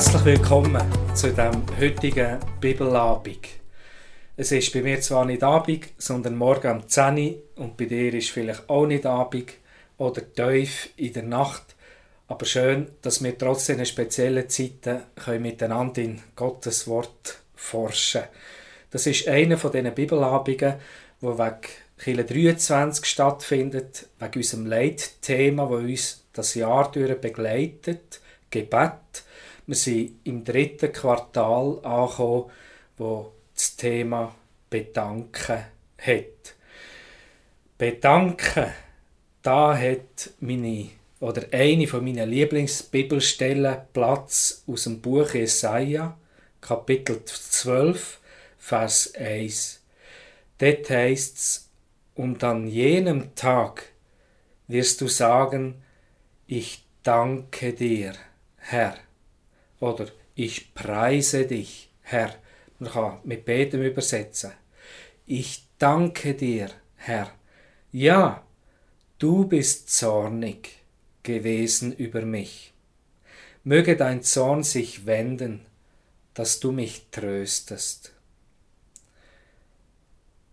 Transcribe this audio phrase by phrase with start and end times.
[0.00, 0.82] Herzlich willkommen
[1.14, 3.46] zu dem heutigen Bibelabend.
[4.34, 8.14] Es ist bei mir zwar nicht Abend, sondern morgen um 10 Uhr und bei dir
[8.14, 9.52] ist vielleicht auch nicht Abend
[9.98, 11.76] oder tief in der Nacht.
[12.28, 18.22] Aber schön, dass wir trotzdem in speziellen Zeiten können miteinander in Gottes Wort forschen
[18.90, 20.76] Das ist einer von diesen Bibelabenden,
[21.20, 21.60] wo wegen
[21.98, 29.24] Kirche 23 stattfindet, wegen unserem Leitthema, das uns das Jahr durch begleitet, Gebet.
[29.66, 32.50] Wir sind im dritten Quartal angekommen,
[32.96, 34.34] wo das Thema
[34.68, 35.64] Bedanken
[35.98, 36.54] hat.
[37.76, 38.72] Bedanken,
[39.42, 46.16] da hat meine oder eine von meinen Lieblingsbibelstellen Platz aus dem Buch Jesaja,
[46.60, 48.18] Kapitel 12,
[48.58, 49.82] Vers 1.
[50.58, 51.68] Dort heißt es,
[52.14, 53.84] und an jenem Tag
[54.68, 55.82] wirst du sagen,
[56.46, 58.14] ich danke dir,
[58.56, 58.96] Herr
[59.80, 62.34] oder ich preise dich, Herr.
[62.78, 64.52] Man kann mit beidem übersetzen.
[65.26, 67.30] Ich danke dir, Herr.
[67.92, 68.46] Ja,
[69.18, 70.80] du bist zornig
[71.22, 72.72] gewesen über mich.
[73.64, 75.66] Möge dein Zorn sich wenden,
[76.34, 78.12] dass du mich tröstest.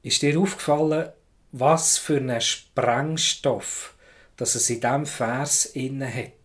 [0.03, 1.11] Ist dir aufgefallen,
[1.51, 3.95] was für ein Sprengstoff,
[4.35, 6.36] dass es in diesem Vers inne hat?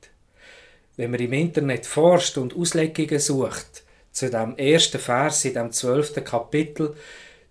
[1.03, 6.23] Wenn man im Internet forscht und Auslegungen sucht zu dem ersten Vers in dem zwölften
[6.23, 6.95] Kapitel,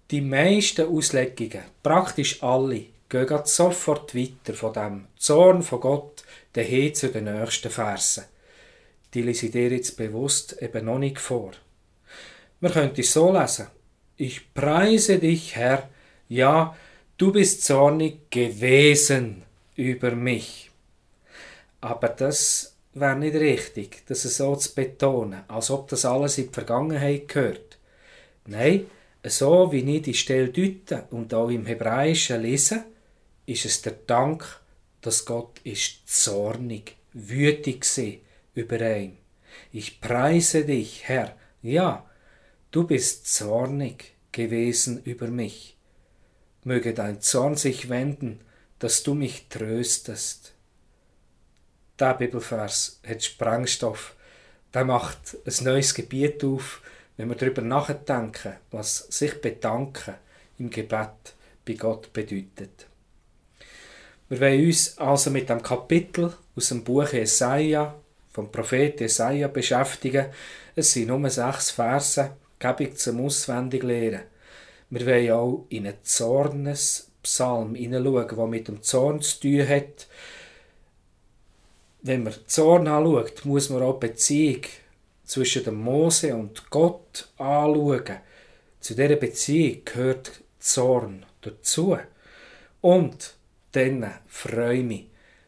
[0.10, 7.10] die meisten Auslegungen, praktisch alle, gehen sofort weiter von dem Zorn von Gott dahin zu
[7.10, 8.24] den nächsten Versen.
[9.14, 11.52] Die lese ich dir jetzt bewusst eben noch nicht vor.
[12.62, 13.68] Man könnte es so lesen.
[14.16, 15.90] Ich preise dich, Herr,
[16.30, 16.74] ja,
[17.18, 19.44] du bist zornig gewesen
[19.76, 20.72] über mich.
[21.82, 26.54] Aber das wäre nicht richtig, das so zu betonen, als ob das alles in die
[26.54, 27.78] Vergangenheit gehört.
[28.46, 28.88] Nein,
[29.24, 32.86] so wie ich die Stelle deute und auch im Hebräischen lese,
[33.46, 34.62] ist es der Dank,
[35.02, 37.86] dass Gott ist zornig, wütig
[38.54, 39.18] über ihn.
[39.72, 42.06] Ich preise dich, Herr, ja,
[42.72, 45.78] du bist zornig gewesen über mich.
[46.64, 48.42] Möge dein Zorn sich wenden,
[48.80, 50.51] dass du mich tröstest
[52.00, 54.16] der Bibelvers hat Sprengstoff.
[54.74, 56.82] Der macht ein neues Gebiet auf,
[57.18, 60.16] wenn wir darüber nachdenken, was sich bedanken
[60.58, 61.36] im Gebet
[61.66, 62.88] bei Gott bedeutet.
[64.30, 67.96] Wir wollen uns also mit dem Kapitel aus dem Buch Jesaja,
[68.30, 70.28] vom Prophet Jesaja beschäftigen.
[70.74, 74.22] Es sind nur sechs Verse, gebe zum Auswendiglehren.
[74.90, 80.08] Wir wollen auch in einen Zornespsalm hineinschauen, der mit dem Zorn zu tun hat
[82.02, 84.62] wenn man Zorn anschaut, muss man auch die Beziehung
[85.24, 88.20] zwischen dem Mose und Gott anschauen.
[88.80, 91.98] Zu dieser Beziehung gehört Zorn dazu.
[92.82, 93.36] Und
[93.72, 95.06] dann freue ich mich,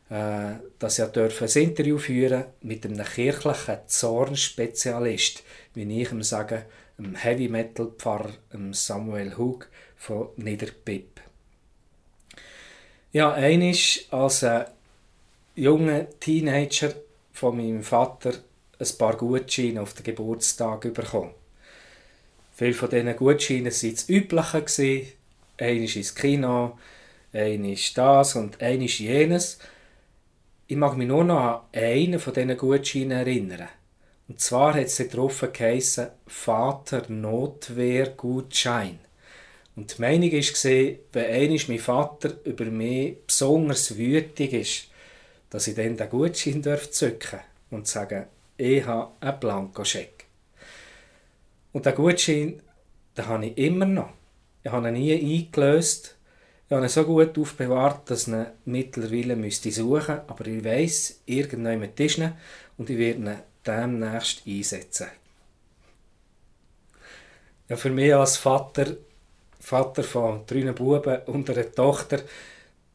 [0.10, 5.44] äh, dass ich ein Interview führen mit einem kirchlichen Zornspezialist,
[5.74, 6.66] wie ich ihm sage,
[6.98, 8.34] einem Heavy Metal Pfarrer
[8.72, 11.22] Samuel Hug von Niederpip.
[13.12, 14.46] Ja, einisch als
[15.56, 16.94] jungen Teenager
[17.32, 18.34] von meinem Vater
[18.80, 21.34] ein paar Gutscheine auf den Geburtstag bekommen.
[22.56, 25.08] Viele von diesen Gutscheinen waren das Übliche.
[25.58, 26.78] Einer ist ins Kino,
[27.32, 29.60] einer ist das und einer ist jenes.
[30.68, 33.68] Ich mag mich nur noch an einen von diesen Gutscheinen erinnern.
[34.28, 39.00] Und zwar hat es darauf geheissen, Vater Notwehr Gutschein.
[39.76, 44.88] Und die Meinung war, wenn einmal mein Vater über mich besonders wütig ist,
[45.54, 48.26] dass ich dann den Gutschein zücken und sagen,
[48.58, 50.26] ich habe einen Blankoscheck.
[51.72, 52.60] Und den Gutschein,
[53.16, 54.10] den habe ich immer noch.
[54.64, 56.16] Ich habe ihn nie eingelöst.
[56.66, 61.22] Ich habe ihn so gut aufbewahrt, dass ich ihn mittlerweile müsste suchen Aber ich weiss,
[61.28, 62.34] irgendjemand ist ihn
[62.80, 65.08] und ich werde ihn demnächst einsetzen.
[67.70, 68.98] Ja, für mich als Vater,
[69.60, 72.22] Vater von drei Buben und einer Tochter,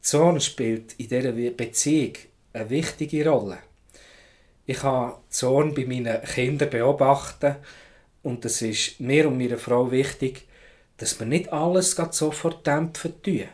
[0.01, 2.13] Sohn spielt in dieser Beziehung
[2.53, 3.59] eine wichtige Rolle.
[4.65, 7.55] Ich kann Zorn bei meinen Kindern beobachten
[8.23, 10.47] und es ist mir und meiner Frau wichtig,
[10.97, 13.45] dass wir nicht alles sofort dämpfen tun,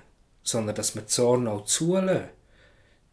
[0.43, 2.29] sondern dass wir Zorn auch zulassen.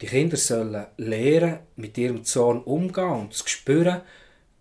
[0.01, 4.01] Die Kinder sollen lernen, mit ihrem Zorn umgehen und zu spüren,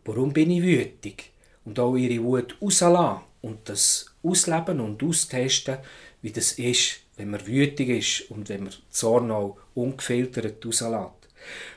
[0.06, 1.32] warum bin ich wütig
[1.66, 5.78] und auch ihre Wut rauslassen und das ausleben und austesten,
[6.22, 11.30] wie das ist, wenn man wütig ist und wenn man Zorn auch ungefiltert rauslässt.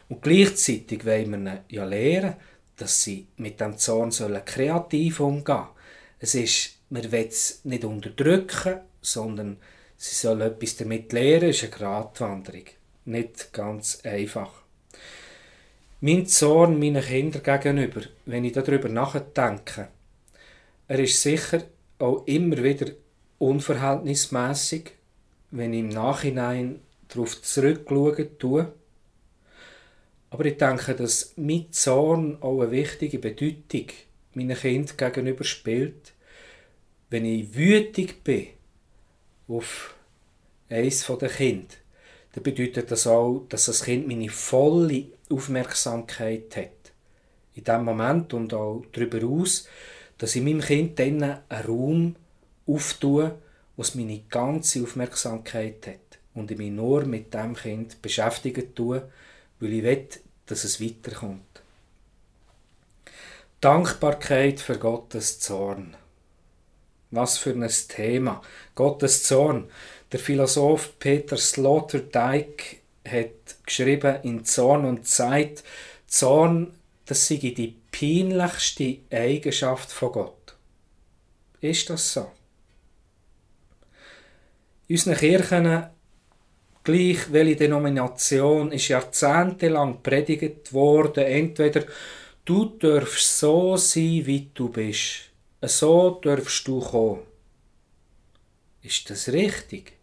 [0.09, 2.35] Und gleichzeitig wollen wir ja lernen,
[2.77, 4.11] dass sie mit dem Zorn
[4.45, 5.69] kreativ umgehen sollen.
[6.19, 9.59] Es ist, man will es nicht unterdrücken, sondern
[9.97, 11.51] sie sollen etwas damit lernen.
[11.51, 12.65] Es ist eine Gratwanderung.
[13.07, 14.51] Nicht ganz einfach.
[16.01, 19.89] Mein Zorn meinen Kindern gegenüber, wenn ich darüber nachdenke,
[20.87, 21.63] er ist sicher
[21.99, 22.93] auch immer wieder
[23.39, 24.91] unverhältnismäßig,
[25.51, 26.81] wenn ich im Nachhinein
[27.15, 28.73] darauf zurückschauen tue.
[30.31, 33.87] Aber ich denke, dass mein Zorn auch eine wichtige Bedeutung
[34.35, 36.13] meinen Kind gegenüber spielt.
[37.09, 38.49] Wenn ich wütig bin
[39.47, 39.95] auf
[40.69, 41.79] eines der Kind,
[42.33, 46.93] dann bedeutet das auch, dass das Kind meine volle Aufmerksamkeit hat.
[47.55, 49.69] In dem Moment und auch darüber aus,
[50.19, 52.17] dass ich meinem Kind dann einen Raum
[52.67, 53.39] auftue,
[53.77, 56.04] wo es meine ganze Aufmerksamkeit hat
[56.35, 59.11] und ich mich nur mit dem Kind beschäftigen tue,
[59.61, 60.09] weil ich will,
[60.47, 61.63] dass es weiterkommt.
[63.61, 65.97] Dankbarkeit für Gottes Zorn.
[67.11, 68.43] Was für ein Thema.
[68.75, 69.71] Gottes Zorn.
[70.13, 75.65] Der Philosoph Peter Sloterdijk hat geschrieben in Zorn und Zeit,
[76.07, 76.75] Zorn,
[77.07, 80.55] das sei die peinlichste Eigenschaft von Gott.
[81.61, 82.31] Ist das so?
[84.89, 85.87] In unseren Kirchen
[86.85, 91.85] gleich welche Denomination ist jahrzehntelang predigt worden, entweder
[92.45, 95.31] du darfst so sein, wie du bist,
[95.63, 97.23] so darfst du kommen.
[98.83, 99.95] Ist das richtig?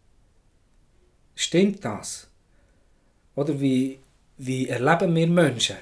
[1.35, 2.27] Stimmt das?
[3.35, 3.99] Oder wie,
[4.37, 5.77] wie erleben wir Menschen,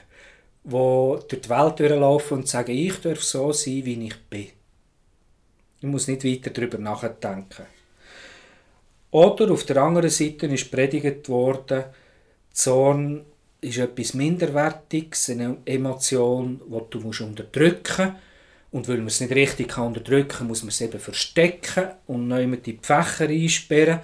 [0.64, 4.50] die durch die Welt durchlaufen und sagen, ich darf so sein, wie ich bin?
[5.80, 7.66] Ich muss nicht weiter darüber nachdenken.
[9.12, 11.86] Oder auf der anderen Seite ist predigt worden,
[12.52, 13.26] Zorn
[13.62, 18.24] ist etwas Minderwertiges, eine Emotion, die du musst unterdrücken musst.
[18.72, 22.46] Und weil man es nicht richtig unterdrücken kann, muss man es eben verstecken und neu
[22.46, 24.00] mit die Fächer einsperren.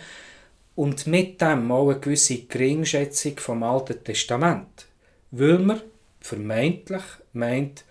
[0.76, 4.88] Und mit dem auch eine gewisse Geringschätzung vom Alten Testament.
[5.32, 5.82] Weil man
[6.20, 7.04] vermeintlich
[7.34, 7.86] meint,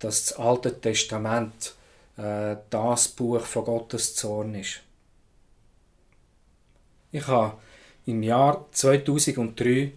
[0.00, 1.74] dass das Alte Testament
[2.16, 4.80] äh, das Buch von Gottes Zorn ist.
[7.16, 7.56] Ich habe
[8.04, 9.90] im Jahr 2003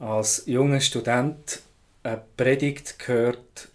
[0.00, 1.62] als junger Student
[2.02, 3.68] eine Predigt gehört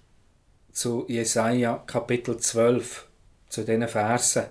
[0.74, 3.08] zu Jesaja Kapitel 12,
[3.48, 4.48] zu diesen Versen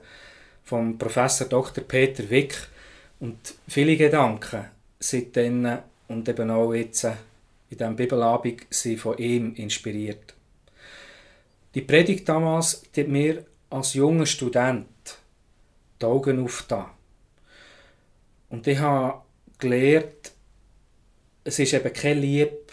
[0.65, 1.85] vom Professor Dr.
[1.85, 2.57] Peter Wick
[3.21, 3.37] und
[3.69, 7.13] viele Gedanken seitdem und eben auch jetzt in
[7.73, 10.33] diesem Bibelabend sind von ihm inspiriert.
[11.75, 15.19] Die Predigt damals hat mir als junger Student
[16.01, 16.87] die Augen aufgetan.
[18.55, 19.23] Und ich habe
[19.59, 20.31] gelernt,
[21.43, 22.71] es ist eben kein Lieb,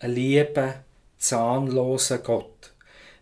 [0.00, 0.82] ein lieber,
[1.18, 2.72] zahnloser Gott.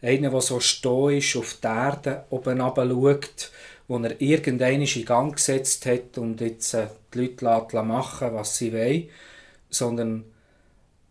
[0.00, 3.52] Einer, der so stoisch auf die Erde oben schaut,
[3.88, 8.72] wo er irgendeinen in Gang gesetzt hat und jetzt äh, die Leute machen was sie
[8.72, 9.10] wollen,
[9.68, 10.24] sondern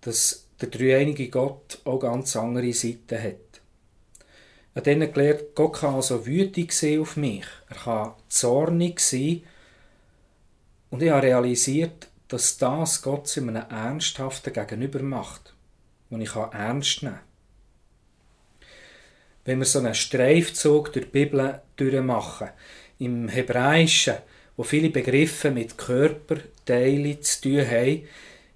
[0.01, 3.61] dass der dreieinige Gott auch ganz andere Seiten hat.
[4.71, 7.45] Ich habe dann gelernt, Gott kann also wütig sein auf mich.
[7.69, 9.43] Er kann zornig sein
[10.89, 15.53] und ich habe realisiert, dass das Gott zu einem ernsthaften Gegenüber macht,
[16.10, 17.20] den ich ernst nehmen.
[19.46, 22.50] Wenn wir so einen Streifzug durch die Bibel durchmachen,
[23.00, 24.15] im Hebräischen,
[24.58, 28.08] wo viele Begriffe mit Körperteilen zu tun haben,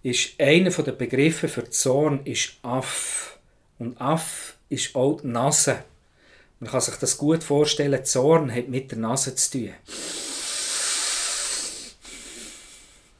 [0.03, 3.37] ist einer der Begriffe für Zorn ist Aff.
[3.77, 5.83] Und Aff ist auch die Nase.
[6.59, 9.73] Man kann sich das gut vorstellen, Zorn hat mit der Nase zu tun.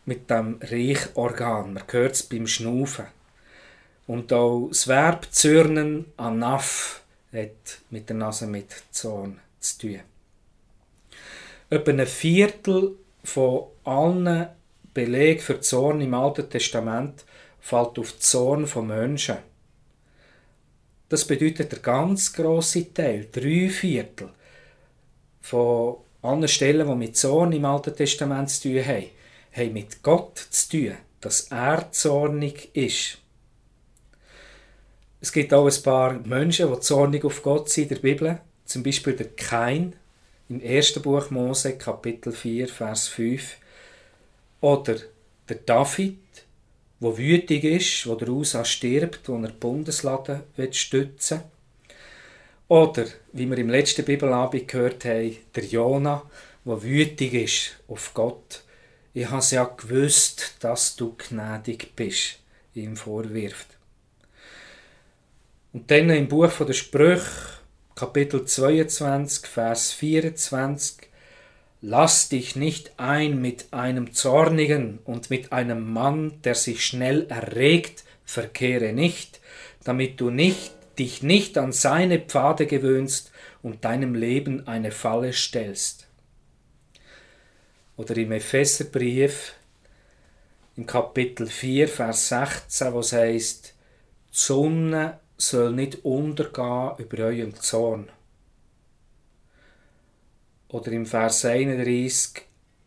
[0.06, 1.74] Mit dem Riechorgan.
[1.74, 3.06] Man hört es beim Schnaufen.
[4.08, 7.02] Und auch das Verb zürnen an Naff
[7.34, 10.00] hat mit der Nase mit Zorn zu tun.
[11.70, 14.48] Etwa ein Viertel von allen
[14.94, 17.24] Belegen für Zorn im Alten Testament
[17.62, 19.38] fällt auf Zorn von Menschen.
[21.08, 24.30] Das bedeutet der ganz große Teil, drei Viertel
[25.42, 29.06] von allen Stellen, die mit Zorn im Alten Testament zu tun haben,
[29.52, 33.18] haben mit Gott zu tun, dass er zornig ist.
[35.20, 38.84] Es gibt auch ein paar Menschen, die zornig auf Gott sind in der Bibel, zum
[38.84, 39.94] Beispiel der Kain
[40.50, 43.58] im ersten Buch Mose, Kapitel 4, Vers 5,
[44.62, 44.96] oder
[45.48, 46.18] der David,
[47.00, 51.46] wo wütig ist, wo der Usa stirbt, wo er die Bundeslade stützen will.
[52.68, 56.24] Oder, wie wir im letzten Bibelabend gehört haben, der Jona,
[56.64, 58.64] wo wütig ist auf Gott
[59.14, 62.40] ich habe ja gewusst, dass du gnädig bist,
[62.74, 63.68] ihm vorwirft.
[65.74, 67.26] Und dann im Buch der Sprüche,
[67.96, 71.10] Kapitel 22, Vers 24,
[71.84, 78.04] Lass dich nicht ein mit einem Zornigen und mit einem Mann, der sich schnell erregt,
[78.24, 79.40] verkehre nicht,
[79.84, 83.32] damit du nicht, dich nicht an seine Pfade gewöhnst
[83.64, 86.01] und deinem Leben eine Falle stellst.
[88.02, 89.54] Oder im Epheserbrief,
[90.76, 97.54] im Kapitel 4, Vers 16, wo es heißt, die Sonne soll nicht untergehen über eurem
[97.54, 98.10] Zorn.
[100.70, 102.42] Oder im Vers 31,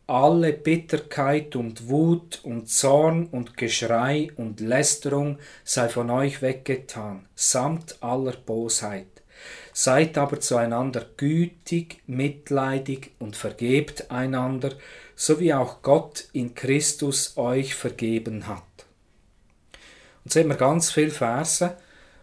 [0.09, 8.03] alle Bitterkeit und Wut und Zorn und Geschrei und Lästerung sei von euch weggetan, samt
[8.03, 9.07] aller Bosheit.
[9.73, 14.71] Seid aber zueinander gütig, mitleidig und vergebt einander,
[15.17, 18.63] so wie auch Gott in Christus euch vergeben hat.
[20.25, 21.77] Und so haben wir ganz viele Verse,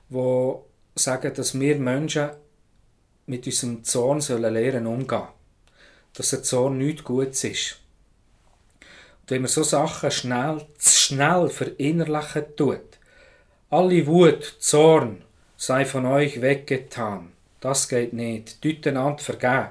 [0.09, 2.31] wo sagen, dass wir Menschen
[3.25, 5.27] mit unserem Zorn sollen lernen umgehen.
[6.13, 7.79] Dass der Zorn nichts Gutes ist.
[9.21, 12.81] Und wenn man so Sachen schnell, schnell verinnerlichen tut,
[13.69, 15.23] alle Wut, Zorn
[15.55, 17.31] sei von euch weggetan.
[17.61, 18.61] Das geht nicht.
[18.61, 19.69] Tut einander vergeben.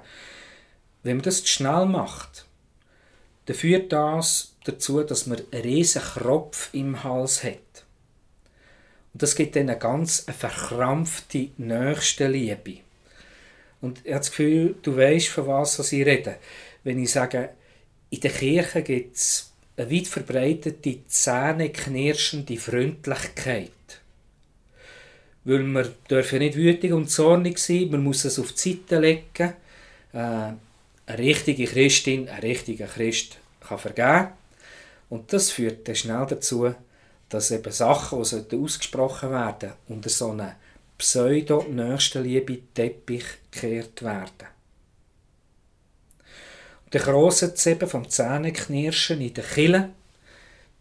[1.02, 2.46] Wenn man das zu schnell macht,
[3.50, 7.84] dann führt das dazu, dass man einen riesen Kropf im Hals hat.
[9.12, 12.76] Und das gibt dann eine ganz verkrampfte Nächstenliebe.
[13.80, 16.36] Und ich habe das Gefühl, du weißt, von was ich rede.
[16.84, 17.50] Wenn ich sage,
[18.10, 23.72] in der Kirche gibt es eine weit verbreitete, zähneknirschende Freundlichkeit.
[25.42, 29.54] Weil wir dürfen nicht wütig und zornig sein, man muss es auf die Seite legen.
[30.12, 33.39] Äh, eine richtige Christin, ein richtiger Christ
[33.70, 34.28] kann vergeben.
[35.08, 36.74] Und das führt dann schnell dazu,
[37.28, 40.52] dass eben Sachen, die ausgesprochen werden unter so einem
[40.98, 44.48] Pseudo-Nächstenliebe-Teppich gekehrt werden.
[46.84, 49.90] Und dann kroset es eben vom Zähneknirschen in den Kille,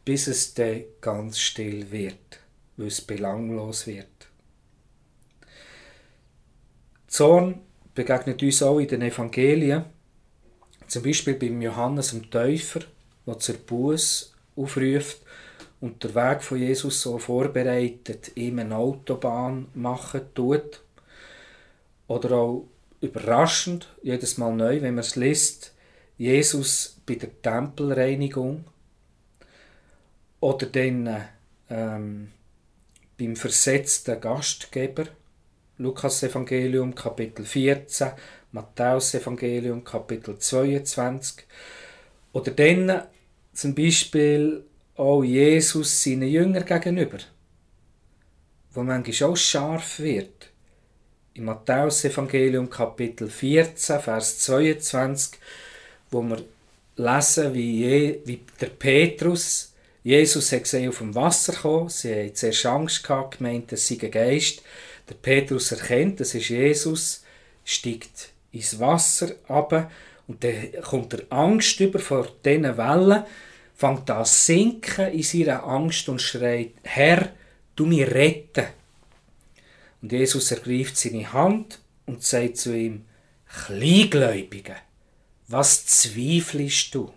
[0.03, 2.39] bis es dann ganz still wird,
[2.77, 4.07] weil es belanglos wird.
[7.07, 7.61] Zorn
[7.93, 9.85] begegnet uns auch in den Evangelien,
[10.89, 12.81] zum Beispiel beim Johannes dem Täufer,
[13.25, 15.21] der zur Buß aufruft
[15.79, 20.81] und der Weg von Jesus so vorbereitet, ihm eine Autobahn machen tut.
[22.07, 22.67] Oder auch
[23.01, 25.73] überraschend, jedes Mal neu, wenn man es liest,
[26.17, 28.65] Jesus bei der Tempelreinigung.
[30.41, 31.23] Oder dann
[31.69, 32.31] ähm,
[33.17, 35.05] beim versetzten Gastgeber,
[35.77, 38.11] Lukas Evangelium Kapitel 14,
[38.51, 41.45] Matthäus Evangelium Kapitel 22.
[42.33, 43.03] Oder dann
[43.53, 44.63] zum Beispiel
[44.95, 47.19] auch Jesus seinen Jüngern gegenüber,
[48.73, 50.49] wo manchmal auch scharf wird.
[51.33, 55.39] Im Matthäus-Evangelium Kapitel 14, Vers 22,
[56.11, 56.43] wo wir
[56.97, 62.35] lesen, wie, Je, wie der Petrus, Jesus hat gesehen, auf dem Wasser kommen, sie haben
[62.35, 64.63] zuerst Angst gehabt, gemeint, es sei ein Geist.
[65.07, 67.23] Der Petrus erkennt, das ist Jesus,
[67.63, 69.91] steigt ins Wasser ab
[70.27, 73.23] und dann kommt er Angst über vor diesen Wellen
[73.79, 77.31] fängt an zu sinken in seiner Angst und schreit, Herr,
[77.77, 78.65] du mich retten.
[80.01, 83.05] Und Jesus ergreift seine Hand und sagt zu ihm,
[83.47, 84.75] Kleingläubige,
[85.47, 87.11] was zweifelst du?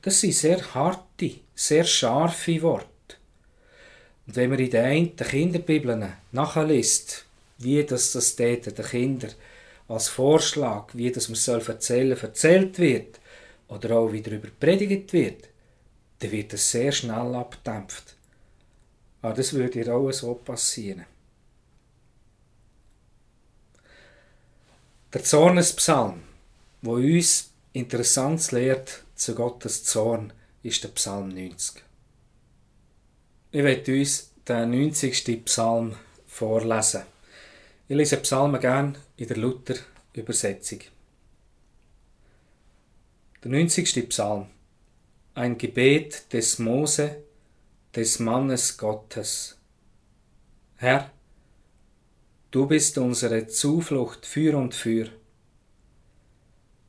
[0.00, 2.86] Das sind sehr harte, sehr scharfe Worte.
[4.26, 7.26] Und wenn man in den einen Kinderbibeln nachliest,
[7.58, 9.32] wie das, das den Kindern
[9.88, 13.20] als Vorschlag, wie das man erzählen soll, erzählt wird,
[13.68, 15.48] oder auch wie darüber predigt wird,
[16.18, 18.16] dann wird es sehr schnell abdämpft.
[19.22, 21.04] Aber das würde ihr auch so passieren.
[25.12, 26.22] Der Zornespsalm,
[26.82, 31.82] wo uns interessant lehrt zu Gottes Zorn, ist der Psalm 90.
[33.50, 35.44] Ich werde uns den 90.
[35.44, 35.96] Psalm
[36.26, 37.02] vorlesen.
[37.90, 40.80] Ich lese Psalmen gerne in der Luther-Übersetzung.
[43.42, 44.10] Der 90.
[44.10, 44.44] Psalm.
[45.32, 47.22] Ein Gebet des Mose,
[47.96, 49.56] des Mannes Gottes.
[50.76, 51.10] Herr,
[52.50, 55.08] du bist unsere Zuflucht für und für.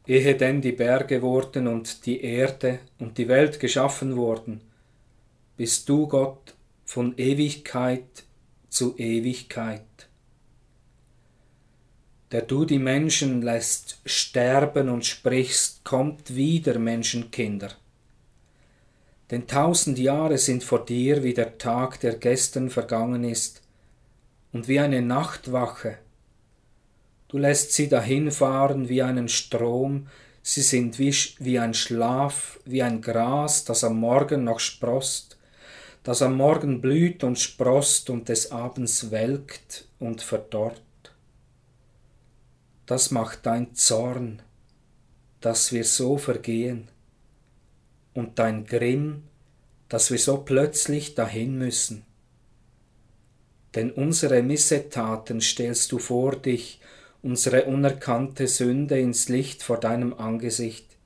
[0.06, 4.60] Ehe denn die Berge wurden und die Erde und die Welt geschaffen wurden,
[5.56, 8.26] bist du Gott von Ewigkeit
[8.68, 10.09] zu Ewigkeit
[12.32, 17.72] der du die Menschen lässt sterben und sprichst, kommt wieder, Menschenkinder.
[19.32, 23.62] Denn tausend Jahre sind vor dir wie der Tag, der gestern vergangen ist,
[24.52, 25.98] und wie eine Nachtwache.
[27.28, 30.08] Du lässt sie dahinfahren wie einen Strom,
[30.42, 35.38] sie sind wie, wie ein Schlaf, wie ein Gras, das am Morgen noch sproßt,
[36.04, 40.82] das am Morgen blüht und sproßt und des Abends welkt und verdorrt.
[42.90, 44.42] Das macht dein Zorn,
[45.42, 46.88] dass wir so vergehen,
[48.16, 49.26] und dein Grimm,
[49.90, 52.04] dass wir so plötzlich dahin müssen.
[53.76, 56.82] Denn unsere Missetaten stellst du vor dich,
[57.22, 60.98] unsere unerkannte Sünde ins Licht vor deinem Angesicht.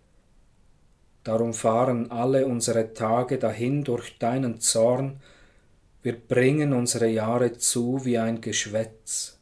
[1.26, 5.20] Darum fahren alle unsere Tage dahin durch deinen Zorn,
[6.02, 9.38] wir bringen unsere Jahre zu wie ein Geschwätz.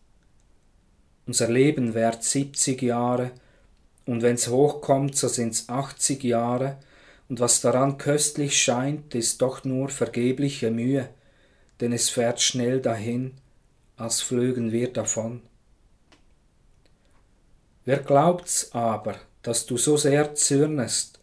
[1.27, 3.31] Unser Leben währt siebzig Jahre,
[4.05, 6.77] und wenn's hochkommt, so sind's achtzig Jahre,
[7.29, 11.09] und was daran köstlich scheint, ist doch nur vergebliche Mühe,
[11.79, 13.33] denn es fährt schnell dahin,
[13.95, 15.41] als flögen wir davon.
[17.85, 21.19] Wer glaubt's aber, dass du so sehr zürnest,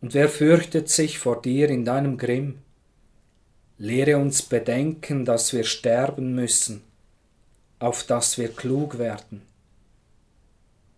[0.00, 2.58] und wer fürchtet sich vor dir in deinem Grimm?
[3.78, 6.82] Lehre uns bedenken, dass wir sterben müssen,
[7.82, 9.42] auf dass wir klug werden.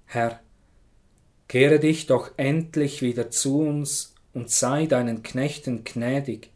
[0.05, 0.39] Herr,
[1.49, 6.51] kehre dich doch endlich wieder zu uns und sei deinen Knechten gnädig.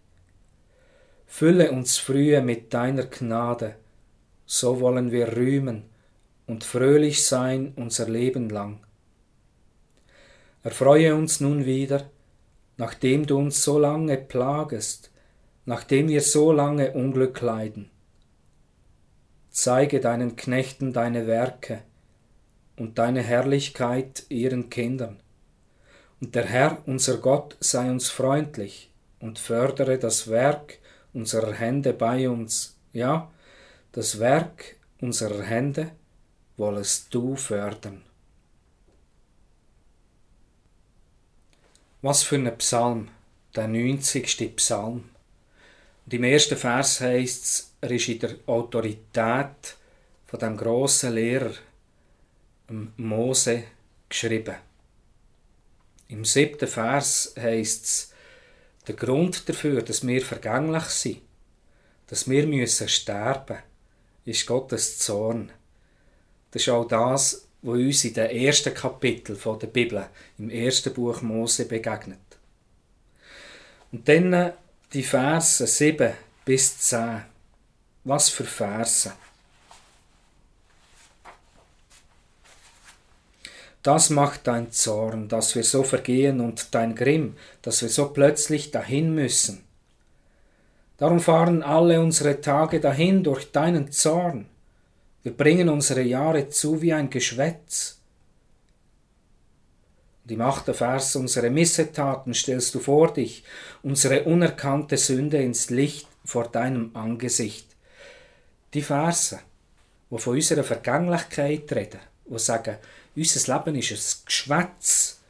[1.27, 3.77] Fülle uns frühe mit deiner Gnade,
[4.45, 5.85] so wollen wir rühmen
[6.47, 8.81] und fröhlich sein unser Leben lang.
[10.63, 12.11] Erfreue uns nun wieder,
[12.77, 15.11] nachdem du uns so lange plagest,
[15.65, 17.91] nachdem wir so lange Unglück leiden.
[19.61, 21.83] Zeige deinen Knechten deine Werke
[22.77, 25.19] und deine Herrlichkeit ihren Kindern.
[26.21, 30.79] Und der Herr, unser Gott, sei uns freundlich und fördere das Werk
[31.13, 32.77] unserer Hände bei uns.
[32.93, 33.33] Ja,
[33.91, 35.91] das Werk unserer Hände
[36.57, 38.03] wollest du fördern.
[42.01, 43.09] Was für ein Psalm,
[43.57, 44.55] der 90.
[44.55, 45.11] Psalm.
[46.07, 49.77] Und im ersten Vers heißt es, er ist in der Autorität
[50.27, 51.55] von dem grossen Lehrer,
[52.97, 53.65] Mose,
[54.09, 54.57] geschrieben.
[56.09, 58.13] Im siebten Vers heißt es,
[58.87, 61.21] der Grund dafür, dass wir vergänglich sind,
[62.07, 63.59] dass wir müssen sterben,
[64.25, 65.53] ist Gottes Zorn.
[66.51, 70.07] Das ist auch das, wo uns in den ersten Kapitel der Bibel,
[70.39, 72.19] im ersten Buch Mose, begegnet.
[73.93, 74.53] Und dann
[74.93, 76.13] die Verse 7
[76.45, 77.23] bis 10.
[78.09, 79.13] Was für Verse?
[83.83, 88.71] Das macht dein Zorn, dass wir so vergehen, und dein Grimm, dass wir so plötzlich
[88.71, 89.63] dahin müssen.
[90.97, 94.47] Darum fahren alle unsere Tage dahin durch deinen Zorn.
[95.23, 97.99] Wir bringen unsere Jahre zu wie ein Geschwätz.
[100.25, 103.45] Und im achten Vers, unsere Missetaten stellst du vor dich,
[103.83, 107.68] unsere unerkannte Sünde ins Licht vor deinem Angesicht.
[108.75, 109.41] Die Verse,
[110.11, 112.77] wo von unserer Vergänglichkeit reden, wo sagen,
[113.17, 115.21] unser Leben ist ein Geschwätz,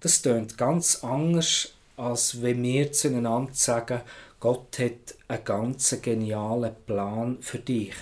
[0.00, 4.02] das tönt ganz anders, als wenn wir zueinander sagen,
[4.38, 7.94] Gott hat einen ganz genialen Plan für dich.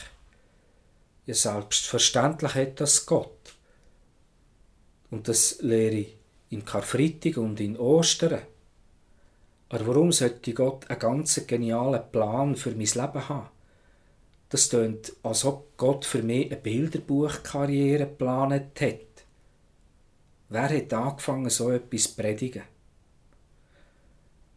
[1.27, 3.55] Ja, selbstverständlich hat das Gott.
[5.11, 6.17] Und das lehre ich
[6.51, 8.43] in Karfreitag und in Ostern.
[9.71, 13.54] Aber warum sollte Gott einen ganz genialen Plan für mein Leben haben?
[14.55, 19.01] Das tönt, als ob Gott für mich eine Bilderbuchkarriere geplant hat.
[20.49, 22.63] Wer hat angefangen, so etwas zu predigen?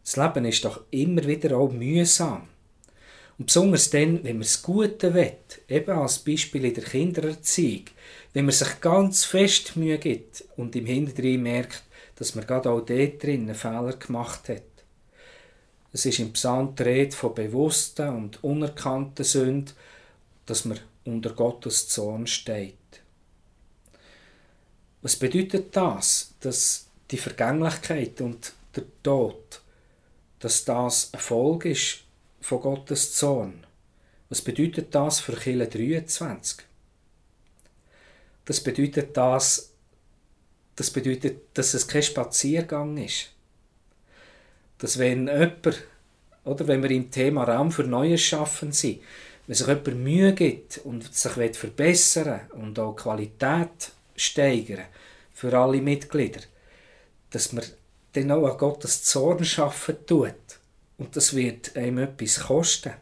[0.04, 2.46] Das Leben ist doch immer wieder auch mühsam.
[3.38, 5.36] Und besonders dann, wenn man das Gute will,
[5.68, 7.86] eben als Beispiel in der Kindererziehung,
[8.34, 11.82] wenn man sich ganz fest Mühe gibt und im Hinterdrein merkt,
[12.14, 14.62] dass man gerade auch dort drin einen Fehler gemacht hat.
[15.92, 19.74] Es ist im Psalm die Rede von bewussten und unerkannten Sünden,
[20.48, 22.74] dass man unter Gottes Zorn steht.
[25.02, 29.60] Was bedeutet das, dass die Vergänglichkeit und der Tod,
[30.38, 32.04] dass das ein Folge ist
[32.40, 33.64] von Gottes Zorn.
[34.28, 36.58] Was bedeutet das für Kille 23?
[38.44, 39.72] Das bedeutet das,
[40.76, 43.32] das bedeutet, dass es kein Spaziergang ist.
[44.78, 45.82] Dass wenn jemand,
[46.44, 49.00] oder wenn wir im Thema Raum für Neues schaffen sind,
[49.48, 54.84] wenn sich jemand Mühe gibt und sich verbessern und auch Qualität steigern
[55.32, 56.42] für alle Mitglieder,
[57.30, 57.64] dass man
[58.12, 60.34] dann auch an Gottes Zorn schaffen tut
[60.98, 62.92] Und das wird einem etwas kosten.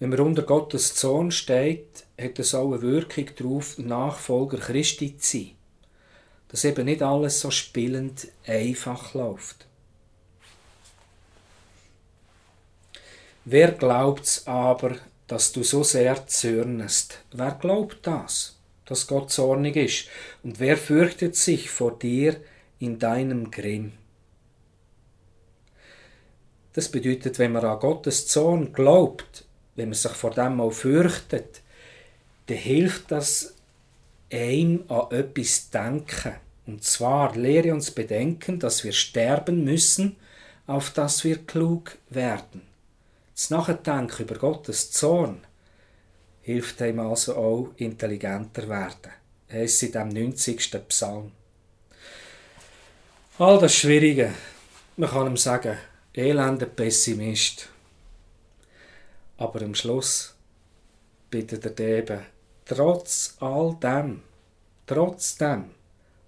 [0.00, 5.38] Wenn man unter Gottes Zorn steht, hat das auch eine Wirkung darauf, Nachfolger Christi zu
[5.38, 5.50] sein.
[6.48, 9.67] Dass eben nicht alles so spielend einfach läuft.
[13.50, 17.20] Wer glaubt's aber, dass du so sehr zürnest?
[17.32, 20.08] Wer glaubt das, dass Gott zornig ist?
[20.42, 22.36] Und wer fürchtet sich vor dir
[22.78, 23.92] in deinem Grimm?
[26.74, 31.62] Das bedeutet, wenn man an Gottes Zorn glaubt, wenn man sich vor dem mal fürchtet,
[32.48, 33.54] dann hilft das
[34.30, 36.34] einem an etwas denken.
[36.66, 40.16] Und zwar lehre uns bedenken, dass wir sterben müssen,
[40.66, 42.67] auf dass wir klug werden.
[43.38, 45.46] Das Nachdenken über Gottes Zorn
[46.40, 49.12] hilft einem also auch intelligenter werden.
[49.46, 50.88] Es in dem 90.
[50.88, 51.30] Psalm.
[53.38, 54.34] All das Schwierige,
[54.96, 55.78] man kann ihm sagen,
[56.14, 57.68] elender Pessimist.
[59.36, 60.34] Aber am Schluss
[61.30, 62.26] bittet er eben,
[62.64, 64.24] trotz all dem,
[64.84, 65.70] trotzdem,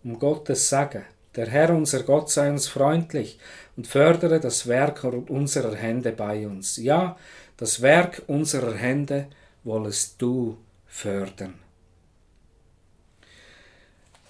[0.05, 3.39] um Gottes Segen, der Herr unser Gott sei uns freundlich
[3.77, 6.77] und fördere das Werk unserer Hände bei uns.
[6.77, 7.17] Ja,
[7.57, 9.29] das Werk unserer Hände
[9.65, 11.55] wollest du fördern.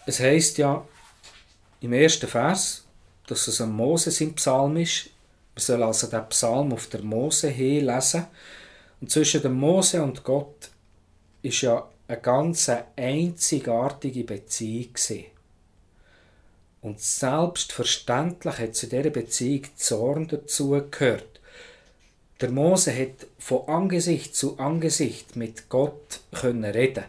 [0.07, 0.87] Es heißt ja
[1.81, 2.85] im ersten Vers,
[3.27, 5.11] dass es ein Moses im Psalm ist.
[5.55, 8.27] Man soll also den Psalm auf der Mose hin lesen
[9.01, 10.71] und zwischen dem Mose und Gott
[11.43, 15.40] ist ja eine ganz einzigartige Beziehung gewesen.
[16.83, 21.41] Und selbstverständlich hat zu dieser Beziehung Zorn dazugehört.
[22.41, 27.05] Der Mose hat von Angesicht zu Angesicht mit Gott können reden.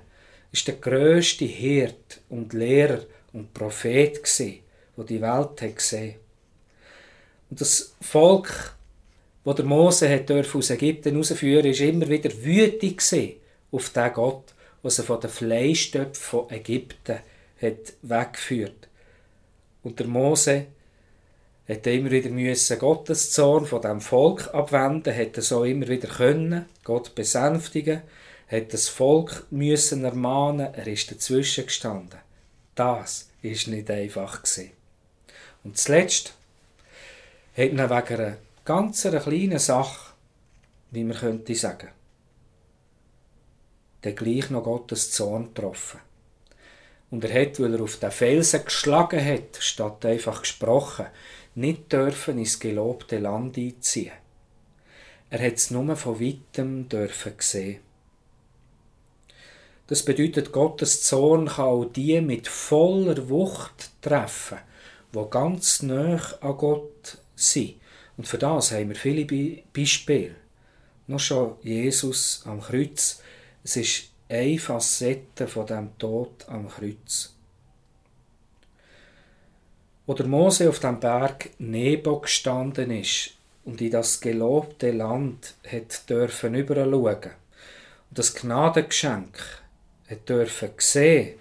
[0.52, 4.60] Ist der größte Hirt und Lehrer und Prophet gewesen,
[4.98, 6.16] wo die Welt hat gesehen.
[7.50, 8.76] Und das Volk
[9.44, 13.02] wo der Mose hat aus Ägypten herausführen ist immer wieder wütig
[13.72, 14.54] auf den Gott,
[14.84, 17.20] der sie von den Fleischtöpfen von Ägypten
[17.62, 18.88] hat weggeführt.
[19.84, 20.68] Und der Mose
[21.68, 26.08] hat immer wieder müssen Gottes Zorn von dem Volk abwenden, hat er so immer wieder
[26.08, 28.02] können, Gott besänftigen,
[28.48, 32.20] hat das Volk müssen ermahnen, er ist dazwischen gestanden.
[32.76, 34.72] Das ist nicht einfach gewesen.
[35.64, 36.34] Und zuletzt
[37.56, 40.14] hat er wegen einer ganz kleinen Sache,
[40.92, 41.90] wie man könnte sagen,
[44.04, 46.00] der gleich noch Gottes Zorn getroffen.
[47.12, 51.08] Und er hat, weil er auf den Felsen geschlagen hat, statt einfach gesprochen,
[51.54, 54.14] nicht dürfen ins gelobte Land einziehen.
[55.30, 57.82] Er hat es nur von weitem dürfen sehen.
[59.88, 64.58] Das bedeutet, Gottes Zorn kann auch die mit voller Wucht treffen,
[65.12, 67.76] wo ganz nah an Gott sind
[68.22, 69.26] und für das haben wir viele
[69.74, 70.36] Beispiele.
[71.08, 73.20] Noch schon Jesus am Kreuz.
[73.64, 77.36] Es ist eine Facette von dem Tod am Kreuz.
[80.06, 83.32] Wo der Mose auf dem Berg Nebo gestanden ist
[83.66, 87.32] und in das gelobte Land hat dürfen überschauen
[88.10, 89.38] und das Gnadengeschenk
[90.10, 91.38] hat dürfen sehen,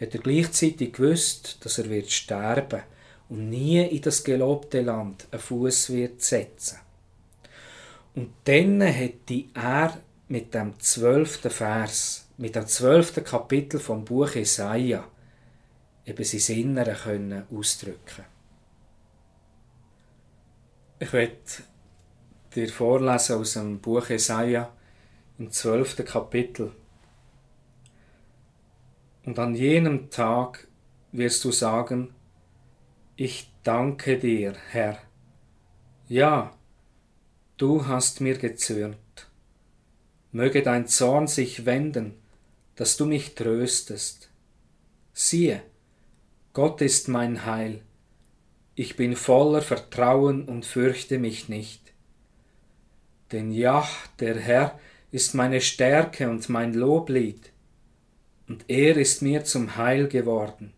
[0.00, 2.82] hat er gleichzeitig gewusst, dass er wird sterben
[3.30, 6.78] und nie in das gelobte Land einen Fuß wird setzen.
[8.14, 9.98] Und dann hätte er
[10.30, 15.04] mit dem zwölften Vers, mit dem zwölften Kapitel vom Buch Jesaja
[16.06, 18.24] eben sein Innere können ausdrücken.
[21.00, 21.34] Ich werde
[22.54, 24.72] dir vorlesen aus dem Buch Jesaja
[25.38, 26.72] im zwölften Kapitel.
[29.24, 30.68] Und an jenem Tag
[31.10, 32.14] wirst du sagen,
[33.16, 34.96] ich danke dir, Herr.
[36.06, 36.56] Ja,
[37.56, 38.96] du hast mir gezürnt.
[40.32, 42.14] Möge dein Zorn sich wenden,
[42.76, 44.30] dass du mich tröstest.
[45.12, 45.62] Siehe,
[46.52, 47.82] Gott ist mein Heil.
[48.74, 51.92] Ich bin voller Vertrauen und fürchte mich nicht.
[53.32, 53.88] Denn ja,
[54.18, 54.78] der Herr
[55.10, 57.52] ist meine Stärke und mein Loblied,
[58.48, 60.72] und er ist mir zum Heil geworden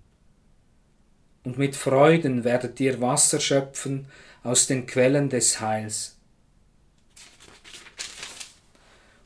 [1.44, 4.06] und mit Freuden werdet ihr Wasser schöpfen
[4.42, 6.16] aus den Quellen des Heils.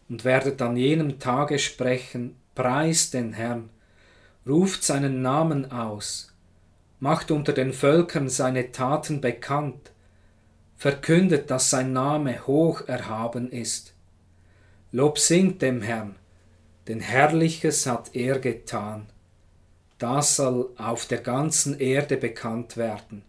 [0.09, 3.71] Und werdet an jenem Tage sprechen, preist den Herrn,
[4.47, 6.33] ruft seinen Namen aus,
[7.01, 9.90] macht unter den Völkern seine Taten bekannt,
[10.77, 13.95] verkündet, dass sein Name hoch erhaben ist.
[14.92, 16.14] Lob singt dem Herrn,
[16.87, 19.07] denn Herrliches hat er getan
[19.99, 23.23] das soll auf der ganzen Erde bekannt werden.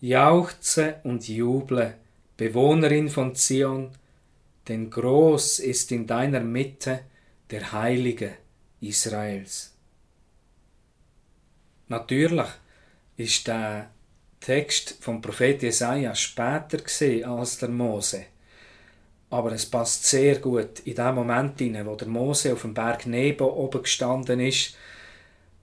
[0.00, 1.94] Jauchze und juble,
[2.36, 3.90] Bewohnerin von Zion,
[4.68, 7.00] denn groß ist in deiner Mitte
[7.50, 8.32] der Heilige
[8.80, 9.74] Israels.
[11.88, 12.48] Natürlich
[13.16, 13.90] ist der
[14.40, 18.26] Text vom Prophet Jesaja später gesehen als der Mose.
[19.30, 23.06] Aber es passt sehr gut in dem Moment hinein, wo der Mose auf dem Berg
[23.06, 24.76] Nebo oben gestanden ist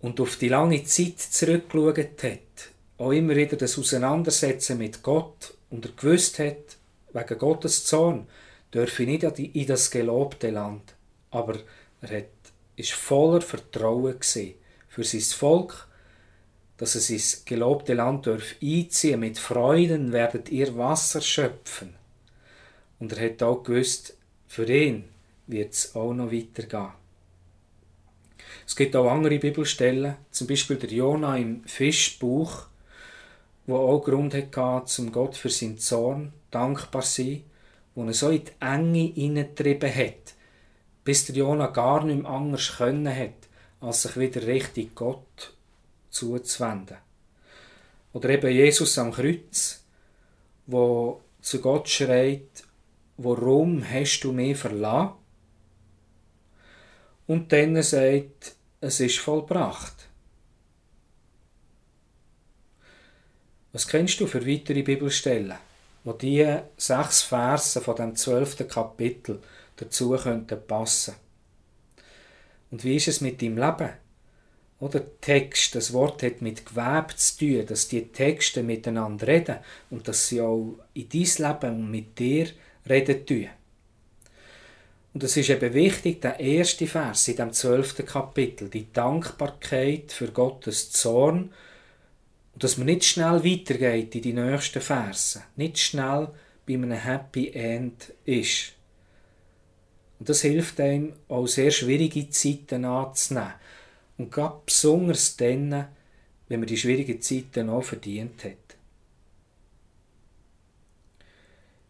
[0.01, 2.39] und auf die lange Zeit zurückgeschaut hat.
[2.97, 6.77] Auch immer wieder das Auseinandersetzen mit Gott und er gewusst hat,
[7.13, 8.27] wegen Gottes Zorn
[8.73, 10.95] dürfe ich nicht in das gelobte Land.
[11.31, 11.57] Aber
[12.01, 12.25] er hat,
[12.75, 15.87] ist voller Vertrauen für sein Volk,
[16.77, 19.19] dass er sein gelobte Land dürfe einziehen.
[19.19, 21.95] Mit Freuden werdet ihr Wasser schöpfen.
[22.99, 25.05] Und er hat auch gewusst, für ihn
[25.47, 26.91] wird es auch noch weitergehen.
[28.65, 32.65] Es gibt auch andere Bibelstellen, zum Beispiel der Jona im Fischbuch,
[33.67, 37.43] wo auch Grund hatte, zum Gott für seinen Zorn dankbar zu sein,
[37.95, 40.35] wo er so in die Enge hineingetrieben hat,
[41.03, 43.47] bis der Jona gar nicht mehr anders können hat,
[43.79, 45.53] als sich wieder richtig Gott
[46.09, 46.97] zuzuwenden.
[48.13, 49.83] Oder eben Jesus am Kreuz,
[50.65, 52.63] wo zu Gott schreit,
[53.17, 55.13] warum hast du mich verlassen?
[57.27, 60.07] Und dann sagt, es ist vollbracht.
[63.73, 65.57] Was kennst du für weitere Bibelstellen,
[66.05, 69.41] wo die sechs Verse von dem zwölften Kapitel
[69.75, 71.15] dazu könnten passen?
[72.71, 73.89] Und wie ist es mit deinem Leben?
[74.79, 79.57] Oder Text, das Wort hat mit Gewebe zu tun, dass die Texte miteinander reden
[79.89, 82.47] und dass sie auch in dein Leben und mit dir
[82.87, 83.47] reden tun.
[85.13, 90.27] Und es ist eben wichtig, der erste Vers in dem zwölften Kapitel, die Dankbarkeit für
[90.27, 91.53] Gottes Zorn
[92.55, 96.29] und dass man nicht schnell weitergeht in die nächsten Verse, nicht schnell
[96.65, 98.71] bei einem Happy End ist.
[100.19, 103.55] Und das hilft einem auch sehr schwierige Zeiten anzunehmen.
[104.17, 105.89] Und gerade besonders dann,
[106.47, 108.77] wenn man die schwierigen Zeiten auch verdient hat.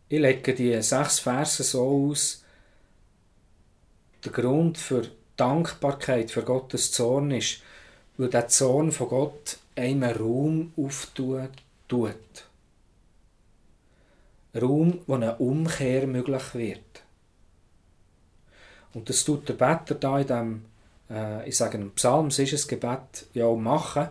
[0.10, 2.43] Ich lege die sechs Verse so aus,
[4.23, 7.62] der Grund für Dankbarkeit für Gottes Zorn ist,
[8.17, 11.51] weil der Zorn von Gott einem Raum auftut.
[11.88, 12.47] Tut.
[14.59, 17.03] Raum, wo eine Umkehr möglich wird.
[18.93, 20.65] Und das tut der Better da in dem,
[21.09, 24.07] äh, ich sage, im Psalm, ist es Gebet, ja machen.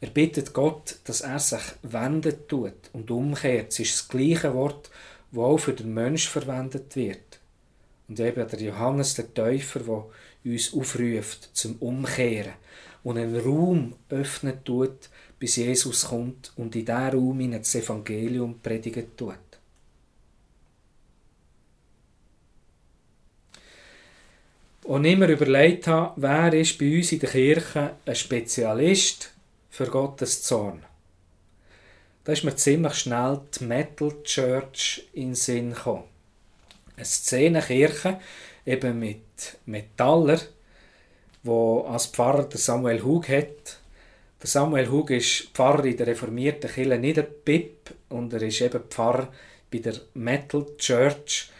[0.00, 3.72] Er bittet Gott, dass er sich wendet tut und umkehrt.
[3.72, 4.90] Es ist das gleiche Wort,
[5.32, 7.40] das auch für den Mensch verwendet wird.
[8.06, 10.04] Und eben der Johannes der Täufer, der
[10.44, 12.54] uns aufruft zum Umkehren
[13.04, 15.08] und einen Raum öffnen tut,
[15.38, 19.36] bis Jesus kommt und in diesen Raum in das Evangelium predigen tut.
[24.84, 29.32] Und immer überlegt habe, wer ist bei uns in der Kirche ein Spezialist
[29.70, 30.82] für Gottes Zorn.
[32.24, 36.04] Da ist mir ziemlich schnell die Metal Church in den Sinn gekommen
[36.98, 38.20] eine Szenenkirche,
[38.66, 40.40] eben mit Metaller,
[41.48, 43.78] wo als Pfarrer der Samuel Hug hat.
[44.40, 49.28] Der Samuel Hug ist Pfarrer in der reformierten Kirche Niederpip und er ist eben Pfarrer
[49.70, 51.50] bei der Metal Church.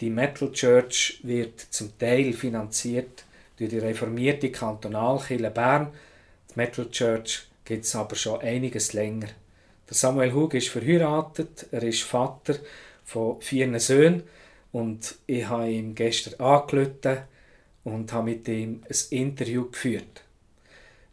[0.00, 3.24] Die Metal Church wird zum Teil finanziert
[3.56, 5.92] durch die reformierte Kantonalkirche Bern.
[6.50, 9.28] Die Metal Church gibt es aber schon einiges länger.
[9.88, 12.56] Der Samuel Hug ist verheiratet, er ist Vater
[13.04, 14.24] von vier Söhnen
[14.72, 17.22] und ich habe ihn gestern angerufen
[17.92, 20.22] und habe mit ihm ein Interview geführt.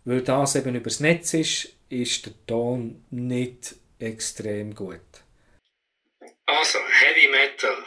[0.03, 4.99] Weil das eben übers Netz ist, ist der Ton nicht extrem gut.
[6.45, 7.83] Also, Heavy Metal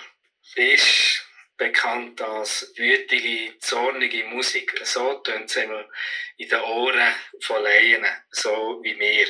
[0.56, 1.24] ist
[1.56, 4.80] bekannt als wütige, zornige Musik.
[4.84, 9.26] So tönt es in den Ohren von Laien, so wie mir.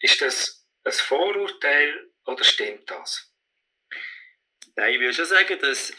[0.00, 3.32] Ist das ein Vorurteil oder stimmt das?
[4.76, 5.92] Nein, ich würde schon sagen, dass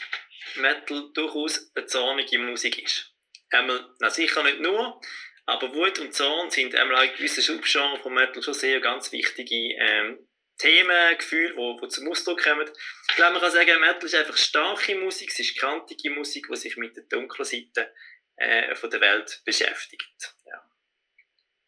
[0.56, 3.12] Metal durchaus eine zornige Musik ist.
[3.50, 5.00] Einmal, na sicher nicht nur,
[5.46, 9.54] aber Wut und Zorn sind einmal in gewissen Subgenres von Metal schon sehr ganz wichtige
[9.78, 10.28] ähm,
[10.58, 12.68] Themen, Gefühle, die, die zum Ausdruck kommen.
[13.08, 16.56] Ich glaube, man kann sagen, Metal ist einfach starke Musik, es ist kantige Musik, die
[16.56, 17.94] sich mit der dunklen Seite
[18.36, 20.34] äh, von der Welt beschäftigt.
[20.46, 20.70] Ja.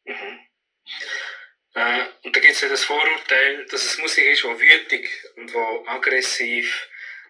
[0.05, 0.41] Mhm.
[1.75, 5.51] Äh, und da gibt es ja das Vorurteil, dass es Musik ist, die wütig und
[5.51, 6.89] die aggressiv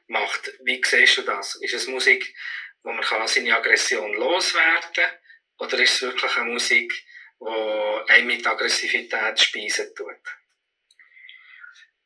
[0.09, 0.53] macht.
[0.62, 1.55] Wie siehst du das?
[1.57, 2.35] Ist es Musik,
[2.83, 5.11] wo man kann seine Aggression loswerden kann?
[5.59, 6.92] Oder ist es wirklich eine Musik,
[7.40, 10.16] die einem mit Aggressivität speisen tut?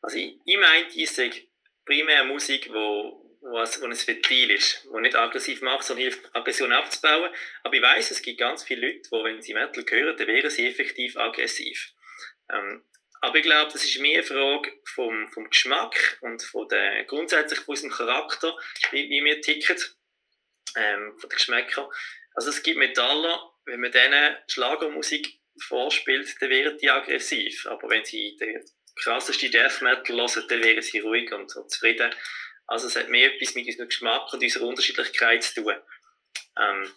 [0.01, 1.47] Also ich, ich meine, ich sage
[1.85, 6.73] primär Musik, wo, wo, es, ein Ventil ist, wo nicht aggressiv macht, sondern hilft, Aggression
[6.73, 7.33] abzubauen.
[7.63, 10.51] Aber ich weiß, es gibt ganz viele Leute, die, wenn sie Metal hören, dann wären
[10.51, 11.93] sie effektiv aggressiv.
[12.51, 12.85] Ähm,
[13.23, 17.61] aber ich glaube, das ist mehr eine Frage vom, vom Geschmack und von der, grundsätzlich
[17.61, 18.59] von unserem Charakter,
[18.91, 19.77] wie, wie wir ticken,
[20.77, 21.87] ähm, von den Geschmäckern.
[22.35, 27.65] Also es gibt Metaller, wenn man denen Schlagermusik vorspielt, dann werden die aggressiv.
[27.67, 28.61] Aber wenn sie den
[28.97, 32.13] krassesten Death Metal hören, dann wären sie ruhig und, und, zufrieden.
[32.67, 35.77] Also es hat mehr etwas mit unserem Geschmack und unserer Unterschiedlichkeit zu tun.
[36.59, 36.93] Ähm,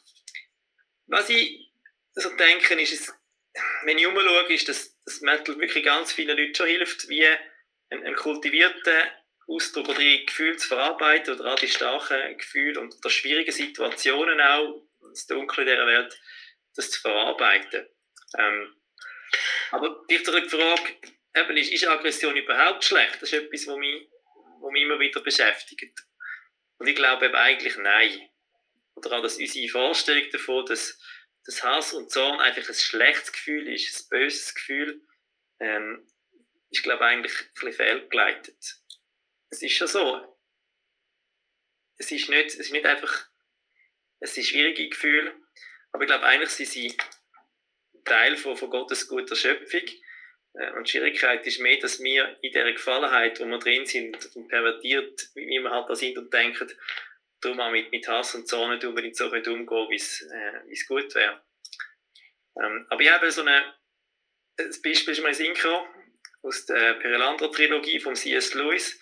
[1.05, 1.71] was ich
[2.15, 3.13] so denke, ist, es,
[3.83, 8.05] wenn ich umschaue, ist, dass das Metal wirklich ganz vielen Leuten schon hilft, wie ein,
[8.05, 9.11] ein kultivierter
[9.47, 14.41] Ausdruck oder die Gefühle zu verarbeiten oder auch die starken Gefühle und die schwierigen Situationen
[14.41, 16.19] auch, das Dunkle dieser Welt,
[16.75, 17.87] das zu verarbeiten.
[18.37, 18.75] Ähm,
[19.71, 20.95] aber die Frage,
[21.35, 23.21] eben, ist, ist Aggression überhaupt schlecht?
[23.21, 24.09] Das ist etwas, was mich,
[24.61, 25.99] was mich immer wieder beschäftigt.
[26.77, 28.29] Und ich glaube eben eigentlich nein.
[28.95, 30.99] Oder auch, dass unsere Vorstellung davon, dass,
[31.45, 35.01] dass Hass und Zorn einfach ein schlechtes Gefühl ist, ein böses Gefühl,
[35.59, 36.07] ähm,
[36.71, 38.75] ist, glaube ich, eigentlich ein bisschen fehlgeleitet.
[39.49, 40.37] Es ist schon so.
[41.97, 43.27] Es ist nicht, es ist nicht einfach,
[44.19, 45.33] es sind schwierige Gefühle,
[45.91, 46.97] aber ich glaube, eigentlich sind sie
[48.03, 49.87] Teil von, von Gottes guter Schöpfung.
[50.53, 54.47] Äh, und Schwierigkeit ist mehr, dass wir in dieser Gefallenheit, wo wir drin sind und
[54.47, 56.71] pervertiert, wie wir halt da sind und denken,
[57.45, 61.13] darum auch mit, mit Hass und Zorn nicht unbedingt so umgehen wie es äh, gut
[61.15, 61.41] wäre.
[62.57, 63.43] Ähm, aber ich habe so
[64.57, 65.85] das Beispiel ist mal Synchro
[66.41, 68.53] aus der Perelandra-Trilogie von C.S.
[68.53, 68.99] Lewis,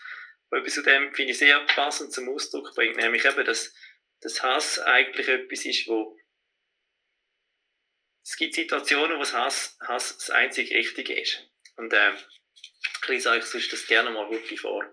[0.50, 3.74] wo etwas zu dem, finde ich, sehr passend zum Ausdruck bringt, nämlich eben, dass,
[4.22, 6.18] dass Hass eigentlich etwas ist, wo
[8.24, 11.46] es gibt Situationen, wo Hass, Hass das einzig Richtige ist.
[11.76, 14.86] Und äh, ich lese euch sonst das gerne mal wirklich vor.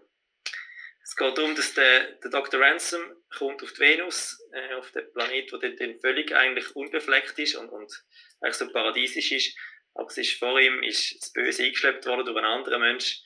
[1.10, 2.60] Es geht darum, dass der, der Dr.
[2.60, 3.02] Ransom
[3.36, 7.68] kommt auf die Venus, äh, auf den Planet, der dann völlig eigentlich unbefleckt ist und,
[7.68, 7.92] und
[8.40, 9.58] eigentlich so paradiesisch ist.
[9.92, 13.22] Aber es ist vor ihm ist das Böse eingeschleppt worden durch einen anderen Mensch,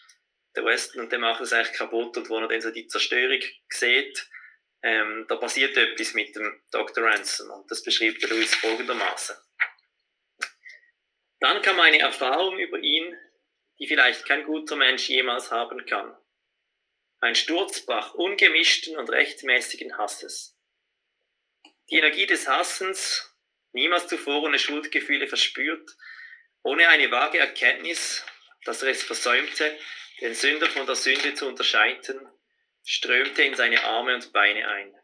[0.56, 2.16] der Westen, und der macht es eigentlich kaputt.
[2.16, 4.30] Und wo er dann so die Zerstörung sieht,
[4.82, 7.04] ähm, da passiert etwas mit dem Dr.
[7.04, 7.50] Ransom.
[7.50, 9.36] Und das beschreibt er Louis folgendermaßen.
[11.38, 13.14] Dann kam eine Erfahrung über ihn,
[13.78, 16.16] die vielleicht kein guter Mensch jemals haben kann.
[17.24, 20.58] Ein Sturzbach ungemischten und rechtmäßigen Hasses.
[21.88, 23.34] Die Energie des Hassens,
[23.72, 25.90] niemals zuvor ohne Schuldgefühle verspürt,
[26.64, 28.26] ohne eine vage Erkenntnis,
[28.66, 29.74] dass er es versäumte,
[30.20, 32.28] den Sünder von der Sünde zu unterscheiden,
[32.84, 34.94] strömte in seine Arme und Beine ein,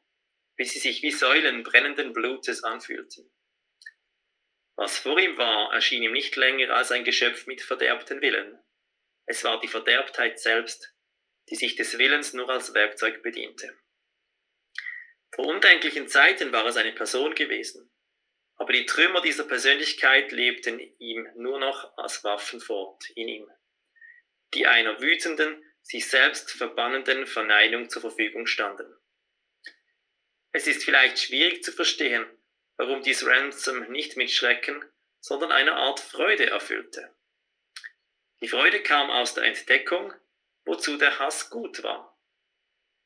[0.56, 3.33] bis sie sich wie Säulen brennenden Blutes anfühlten.
[4.76, 8.62] Was vor ihm war, erschien ihm nicht länger als ein Geschöpf mit verderbten Willen.
[9.24, 10.94] Es war die Verderbtheit selbst,
[11.51, 13.77] die sich des Willens nur als Werkzeug bediente.
[15.35, 17.91] Vor undenklichen Zeiten war es eine Person gewesen,
[18.57, 23.51] aber die Trümmer dieser Persönlichkeit lebten ihm nur noch als Waffen fort in ihm,
[24.55, 28.95] die einer wütenden, sich selbst verbannenden Verneinung zur Verfügung standen.
[30.53, 32.27] Es ist vielleicht schwierig zu verstehen,
[32.77, 34.85] warum dies Ransom nicht mit Schrecken,
[35.21, 37.15] sondern einer Art Freude erfüllte.
[38.41, 40.13] Die Freude kam aus der Entdeckung,
[40.70, 42.16] wozu der Hass gut war.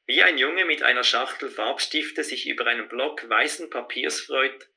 [0.05, 4.68] Wie ein Junge mit einer Schachtel Farbstifte sich über einen Block weißen Papiers freut,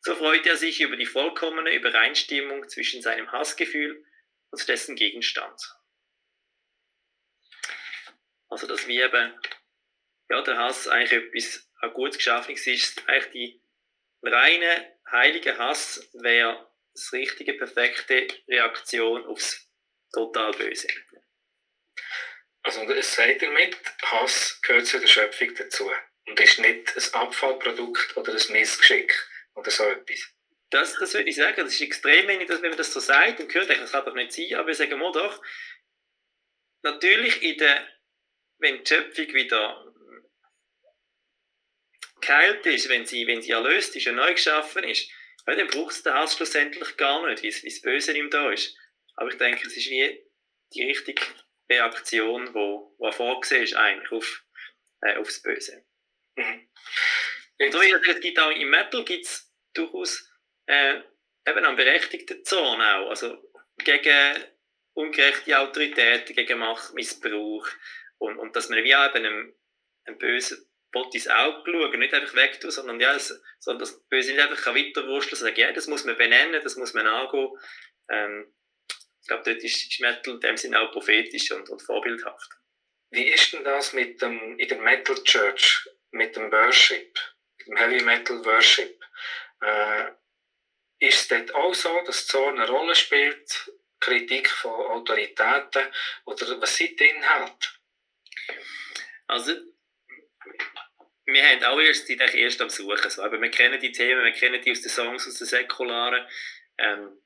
[0.00, 4.06] so freut er sich über die vollkommene Übereinstimmung zwischen seinem Hassgefühl
[4.50, 5.60] und dessen Gegenstand.
[8.48, 9.38] Also, dass wir eben,
[10.30, 13.62] ja, der Hass eigentlich etwas gut Geschaffenes ist, eigentlich die
[14.22, 19.70] reine heilige Hass wäre das richtige, perfekte Reaktion aufs
[20.10, 20.88] total Böse.
[22.62, 25.90] Also es sagt damit, Hass gehört zu der Schöpfung dazu
[26.26, 29.12] und ist nicht ein Abfallprodukt oder ein Missgeschick
[29.54, 30.32] oder so etwas.
[30.70, 33.52] Das, das würde ich sagen, das ist extrem wenig, wenn man das so sagt und
[33.54, 35.42] hört, das kann doch nicht sein, aber wir sagen mal doch,
[36.82, 37.86] natürlich in der,
[38.58, 39.94] wenn die Schöpfung wieder
[42.20, 45.10] geheilt ist, wenn sie, wenn sie erlöst ist und neu geschaffen ist,
[45.46, 48.74] ja, dann braucht es den Hass schlussendlich gar nicht, wie das Böse ihm da ist.
[49.16, 50.24] Aber ich denke, es ist wie
[50.72, 51.22] die richtige
[51.70, 54.44] Reaktion, die wo, wo vorgesehen ist eigentlich auf,
[55.02, 55.84] äh, aufs Böse.
[56.36, 56.68] Mhm.
[57.60, 57.74] Und
[58.08, 60.30] es gibt auch im Metal gibt's durchaus
[60.66, 61.00] äh,
[61.46, 63.36] eben einen berechtigten Zorn auch, also
[63.78, 64.44] gegen
[64.94, 67.68] ungerechte Autoritäten, gegen Machtmissbrauch
[68.18, 69.54] und, und dass man wie auch eben einem,
[70.04, 74.32] einem bösen Bot ins Auge schauen, nicht einfach wegtun, sondern ja, es, sondern das Böse
[74.32, 77.50] nicht einfach weiterwurschteln, sagen, ja, das muss man benennen, das muss man angehen.
[78.08, 78.54] Ähm,
[79.24, 82.50] ich glaube, dort ist, ist Metal in dem Sinne auch prophetisch und, und vorbildhaft.
[83.08, 87.18] Wie ist denn das mit dem, in der Metal Church, mit dem Worship,
[87.56, 89.02] mit dem Heavy Metal Worship?
[89.62, 90.10] Äh,
[90.98, 95.84] ist es dort auch so, dass so eine Rolle spielt, Kritik von Autoritäten,
[96.26, 97.68] oder was sind die Inhalte?
[99.26, 99.54] Also,
[101.24, 103.10] wir haben auch erst, die erst am Suchen.
[103.10, 103.22] So.
[103.22, 106.28] Aber wir kennen die Themen, wir kennen die aus den Songs, aus den Säkularen.
[106.76, 107.23] Ähm,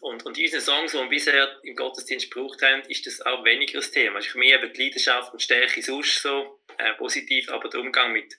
[0.00, 3.78] und, und unseren Songs, die wir bisher im Gottesdienst gebraucht haben, ist das auch weniger
[3.78, 4.18] das Thema.
[4.18, 8.12] Es ist mehr eben die Leidenschaft und Stärke sonst so äh, positiv, aber der Umgang
[8.12, 8.34] mit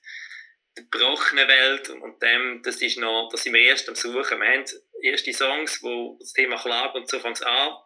[0.78, 4.40] der gebrochenen Welt und, und dem, das ist noch, das sind wir erst am Suchen.
[4.40, 4.66] Wir haben
[5.02, 7.78] erste Songs, wo das Thema Klage und so fängt an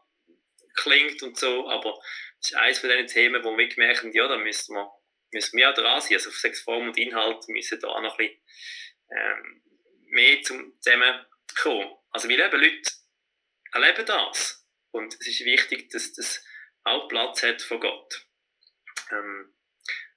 [0.76, 2.00] klingt und so, aber
[2.40, 4.92] das ist eines von diesen Themen, wo wir gemerkt haben, ja, da müssen wir,
[5.32, 6.14] müssen wir auch dran sein.
[6.14, 8.42] Also auf Sexform und Inhalt müssen da noch ein bisschen
[9.12, 9.62] ähm,
[10.10, 11.96] mehr zum zusammenkommen.
[12.12, 12.92] Also wir leben Leute
[13.72, 14.66] erleben das.
[14.92, 16.44] Und es ist wichtig, dass das
[16.84, 18.26] auch Platz hat von Gott.
[19.12, 19.54] Ähm,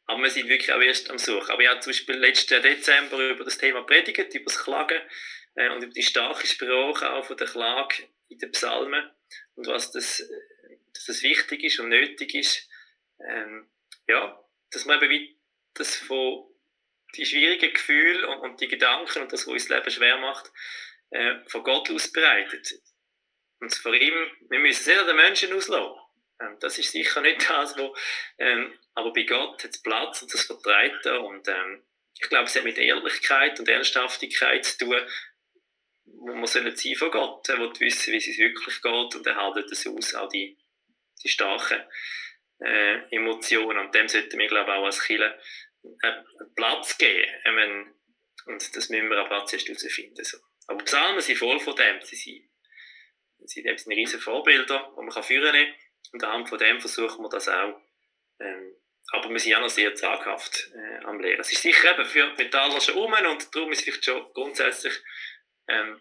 [0.07, 1.51] aber wir sind wirklich auch erst am Suchen.
[1.51, 5.01] Aber ich habe zum Beispiel letzten Dezember über das Thema predigt, über das Klagen
[5.55, 9.11] äh, und über die starke Sprache auch von der Klage in den Psalmen
[9.55, 10.27] und was das,
[10.93, 12.69] dass das wichtig ist und nötig ist.
[13.21, 13.71] Ähm,
[14.09, 15.39] ja, dass man eben wie
[15.75, 16.51] das von
[17.17, 20.51] die schwierigen Gefühle und, und, die Gedanken und das, was uns Leben schwer macht,
[21.11, 22.69] äh, von Gott ausbreitet.
[23.65, 24.13] Und vor ihm,
[24.51, 25.99] wir müssen sehr den Menschen auslassen.
[26.39, 27.97] Ähm, das ist sicher nicht das, wo,
[28.37, 31.25] ähm, aber bei Gott hat es Platz und das vertreibt er.
[31.25, 35.01] Und ähm, ich glaube, es hat mit Ehrlichkeit und Ernsthaftigkeit zu tun,
[36.05, 37.49] wo man sollen sein von Gott.
[37.49, 40.59] Er will wissen, wie es wirklich geht und er hält das aus, auch die,
[41.23, 41.83] die starken
[42.61, 43.79] äh, Emotionen.
[43.79, 45.41] Und dem sollten wir, glaube ich, auch als Kirche
[46.03, 46.13] äh,
[46.55, 47.95] Platz geben.
[48.45, 50.23] Und das müssen wir auch Platz erst herausfinden.
[50.23, 50.37] So.
[50.67, 52.03] Aber Psalmen sind voll von dem.
[52.03, 52.54] Sie sind
[53.45, 55.75] sind eben riesige Vorbilder, die man kann führen kann.
[56.13, 57.81] Und anhand von dem versuchen wir das auch.
[58.41, 58.77] Ähm,
[59.13, 61.41] aber wir sind auch noch sehr zaghaft äh, am Lehren.
[61.41, 64.95] Es ist sicher eben für Metaller schon um und darum ist es vielleicht schon grundsätzlich
[65.69, 66.01] ähm,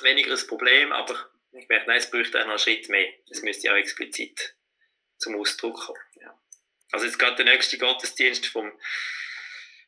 [0.00, 3.12] weniger ein Problem, aber ich merke, nein, es bräuchte auch noch einen Schritt mehr.
[3.30, 4.56] Es müsste auch explizit
[5.18, 6.00] zum Ausdruck kommen.
[6.20, 6.38] Ja.
[6.90, 8.72] Also jetzt gerade der nächste Gottesdienst vom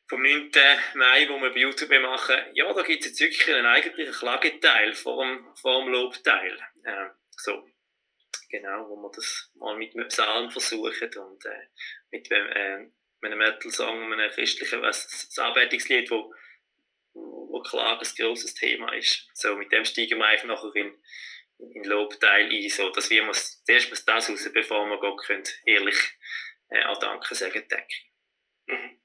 [0.07, 0.51] vom 9.
[0.95, 4.93] Mai, wo wir bei YouTube machen, ja, da gibt es jetzt wirklich einen eigentlichen Klageteil
[4.93, 6.57] vor dem, vor dem Lobteil.
[6.83, 7.67] Äh, so,
[8.49, 11.67] genau, wo wir das mal mit einem Psalm versuchen und äh,
[12.11, 12.87] mit äh,
[13.21, 16.33] einem Metal-Song, einem christlichen das Anbetungslied, wo,
[17.13, 19.29] wo Klage ein grosses Thema ist.
[19.33, 20.95] So, mit dem steigen wir einfach nachher in,
[21.73, 25.43] in Lobteil ein, so, dass wir muss, zuerst muss das raus, bevor wir Gott können,
[25.65, 25.97] ehrlich
[26.69, 28.11] äh, auch Danke sagen, denke ich.
[28.67, 28.97] Mhm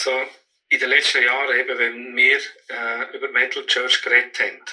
[0.00, 0.28] so
[0.68, 4.64] in den letzten Jahren, eben, wenn wir äh, über Metal Church geredet haben,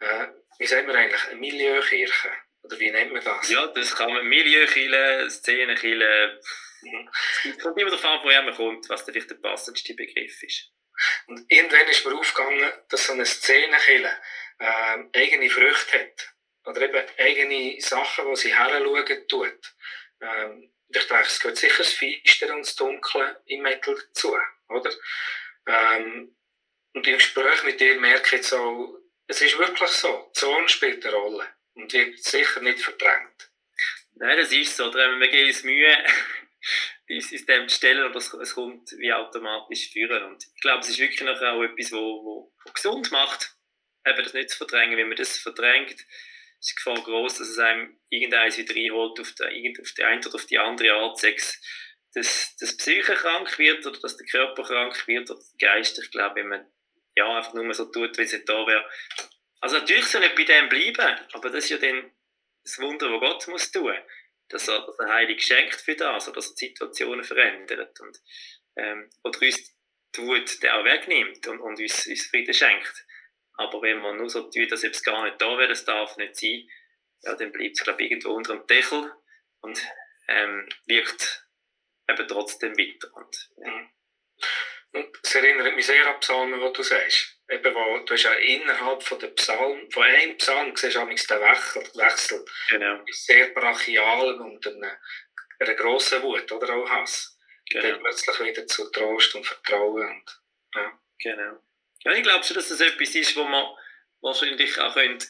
[0.00, 2.30] äh, wie sagen wir eigentlich, eine Milieukirche?
[2.62, 3.48] Oder wie nennt man das?
[3.48, 6.40] Ja, das kann man Milieukirche, Szenekirche,
[6.82, 7.08] mhm.
[7.44, 10.70] es kommt immer darauf an, woher man kommt, was vielleicht der passendste Begriff ist.
[11.26, 14.10] Und irgendwann ist mir aufgegangen, dass so eine Szenekirche
[14.58, 16.34] äh, eigene Früchte hat.
[16.64, 19.74] Oder eben eigene Sachen, die sie heranschauen tut.
[20.20, 24.36] Ähm, ich denke, es geht sicher das Feister und das Dunkle im Metal dazu,
[24.68, 24.90] oder?
[25.66, 26.34] Ähm,
[26.94, 30.68] und im Gespräch mit dir merke ich jetzt auch, es ist wirklich so, die Zone
[30.68, 33.50] spielt eine Rolle und wird sicher nicht verdrängt.
[34.14, 34.92] Nein, das ist so.
[34.92, 35.96] Wir geben uns Mühe,
[37.08, 40.22] dieses System zu stellen, aber es, kommt wie automatisch führen.
[40.24, 43.54] Und ich glaube, es ist wirklich auch etwas, wo gesund macht,
[44.06, 44.96] eben das nicht zu verdrängen.
[44.98, 46.04] Wenn man das verdrängt,
[46.62, 50.20] ist die Gefahr groß, dass es einem irgendeins wieder reinholt auf die, auf die eine
[50.20, 51.60] oder auf die andere Art, sechs,
[52.14, 55.98] dass das Psyche krank wird oder dass der Körper krank wird oder der Geist.
[55.98, 56.72] Ich glaube, wenn man
[57.16, 58.88] ja, einfach nur so tut, wie es nicht da wäre.
[59.60, 62.12] Also natürlich soll nicht bei dem bleiben, aber das ist ja dann
[62.64, 63.96] das Wunder, das Gott muss tun.
[64.48, 68.18] Dass er, dass er Heilig schenkt für das, oder dass er die Situationen verändert und,
[68.76, 69.76] ähm, oder uns
[70.14, 73.06] die Wut auch wegnimmt und, und uns, uns Frieden schenkt.
[73.56, 76.36] Aber wenn man nur so tut, dass es gar nicht da wäre, es darf nicht
[76.36, 76.68] sein,
[77.22, 79.12] ja, dann bleibt es, glaube ich, irgendwo unter dem Deckel
[79.60, 79.80] und
[80.28, 81.46] ähm, wirkt
[82.08, 83.14] eben trotzdem weiter.
[83.14, 83.90] Und, ja.
[84.92, 87.38] und es erinnert mich sehr an Psalmen, die du sagst.
[87.48, 91.42] Eben, wo, du hast ja innerhalb von, der Psalm, von einem Psalm siehst du den
[91.42, 91.82] Wechsel.
[91.94, 92.44] Wechsel.
[92.70, 93.04] Genau.
[93.10, 94.98] Sehr brachial und eine,
[95.58, 97.38] eine grosse Wut oder auch Hass.
[97.68, 97.82] Genau.
[97.82, 100.08] Dann plötzlich wieder zu Trost und Vertrauen.
[100.08, 100.40] Und,
[100.74, 100.98] ja.
[101.18, 101.62] Genau.
[102.04, 103.64] Ja, ich glaube schon, dass das etwas ist, wo man
[104.20, 105.26] wahrscheinlich auch könnte,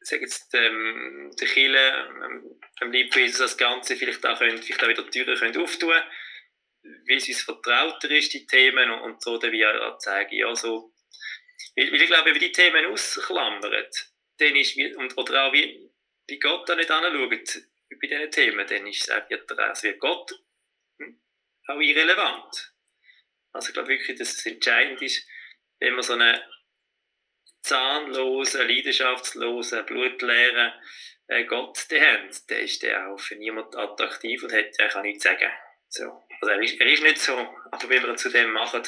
[0.00, 4.88] sagen jetzt, ähm, der Chile, ähm, am Liebwesen das Ganze vielleicht auch, können, vielleicht auch
[4.88, 5.94] wieder Türen können auftun
[6.82, 10.54] wie es uns vertrauter ist, die Themen, und, und so dann wie auch zeigen, ja,
[10.54, 10.94] so,
[11.76, 13.60] weil, weil ich glaube, wenn die Themen ausklammern,
[14.38, 15.90] dann ist, wie, und, oder auch wie,
[16.28, 20.32] bei Gott da nicht anschauen, bei diesen Themen, dann ist es wird, also wird Gott
[20.98, 21.20] hm,
[21.66, 22.72] auch irrelevant.
[23.52, 25.26] Also ich glaube wirklich, dass es entscheidend ist,
[25.80, 26.40] wenn man so einen
[27.62, 30.72] zahnlosen, leidenschaftslosen, blutleeren
[31.26, 35.02] äh, Gott den haben, dann ist der auch für niemanden attraktiv und hat, er kann
[35.02, 35.50] nichts sagen.
[35.88, 36.22] So.
[36.40, 37.36] Also er ist, er ist nicht so,
[37.70, 38.82] aber wenn wir ihn zu dem machen,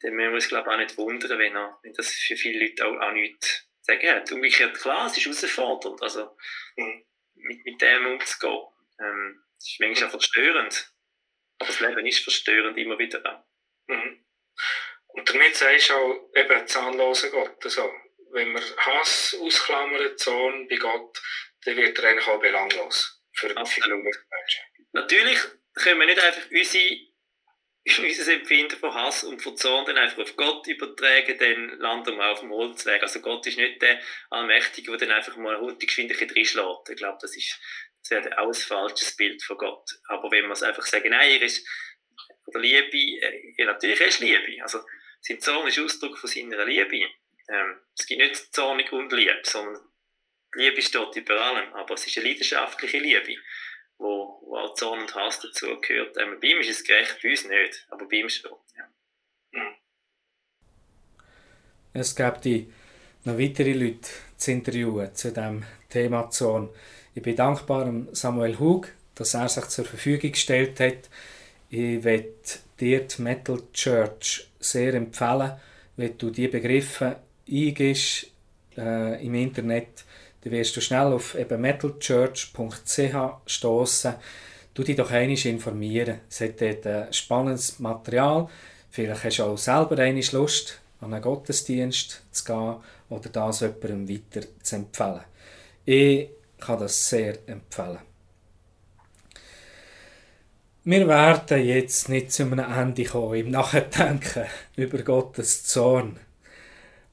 [0.00, 2.66] dann müssen wir uns glaube ich auch nicht wundern, wenn, er, wenn das für viele
[2.66, 4.30] Leute auch, auch nichts sagen hat.
[4.32, 6.36] Umgekehrt, klar, es ist herausfordernd, also
[6.76, 7.04] mhm.
[7.34, 8.66] mit, mit dem umzugehen.
[9.00, 10.92] Ähm, das ist manchmal auch verstörend.
[11.58, 13.46] Aber das Leben ist verstörend immer wieder.
[13.86, 14.24] Mhm.
[15.16, 17.64] Und damit sagst du auch eben zahnloser Gott.
[17.64, 17.90] Also,
[18.32, 21.20] wenn wir Hass ausklammern, Zorn bei Gott,
[21.64, 24.62] dann wird er eigentlich auch belanglos für viele Menschen.
[24.92, 25.38] Natürlich
[25.74, 26.98] können wir nicht einfach unsere,
[28.08, 32.30] unser Empfinden von Hass und von Zorn dann einfach auf Gott übertragen, dann landen wir
[32.30, 33.02] auf dem Holzweg.
[33.02, 34.00] Also Gott ist nicht der
[34.30, 36.90] Allmächtige, der dann einfach mal eine Geschwindigkeit reinschlägt.
[36.90, 37.58] Ich glaube, das ist
[38.08, 39.90] das wäre auch ein falsches Bild von Gott.
[40.08, 41.66] Aber wenn wir es einfach sagen, nein, er ist,
[42.46, 44.62] oder Liebe, äh, ja, natürlich er ist Liebe.
[44.62, 44.78] Also,
[45.26, 47.08] sein Zorn ist Ausdruck von seiner Liebe.
[47.48, 49.82] Ähm, es gibt nicht Zornig und Liebe, sondern
[50.54, 53.36] Liebe steht über allem, aber es ist eine leidenschaftliche Liebe,
[53.98, 56.16] wo, wo auch Zorn und Hass dazugehört.
[56.18, 58.52] Ähm, bei ihm ist es gerecht, bei uns nicht, aber bei ihm schon.
[58.76, 58.88] Ja.
[59.52, 59.74] Mhm.
[61.92, 62.72] Es gibt die
[63.24, 66.68] noch weitere Leute zu interviewen zu diesem Thema Zorn.
[67.14, 71.08] Ich bin dankbar Samuel Hug, dass er sich zur Verfügung gestellt hat.
[71.70, 75.52] Ich möchte dir die Metal Church sehr empfehlen,
[75.96, 77.16] wenn du diese Begriffe
[77.48, 78.26] eingibst
[78.76, 80.04] äh, im Internet,
[80.42, 84.14] dann wirst du schnell auf metalchurch.ch stoßen.
[84.74, 86.20] Du dich doch einmal informieren.
[86.28, 88.48] Es hat dort äh, spannendes Material.
[88.90, 92.76] Vielleicht hast du auch selber einmal Lust, an einen Gottesdienst zu gehen
[93.08, 95.20] oder das jemandem weiter zu empfehlen.
[95.84, 97.98] Ich kann das sehr empfehlen.
[100.88, 104.44] Wir werden jetzt nicht zu einem Ende kommen im Nachdenken
[104.76, 106.16] über Gottes Zorn.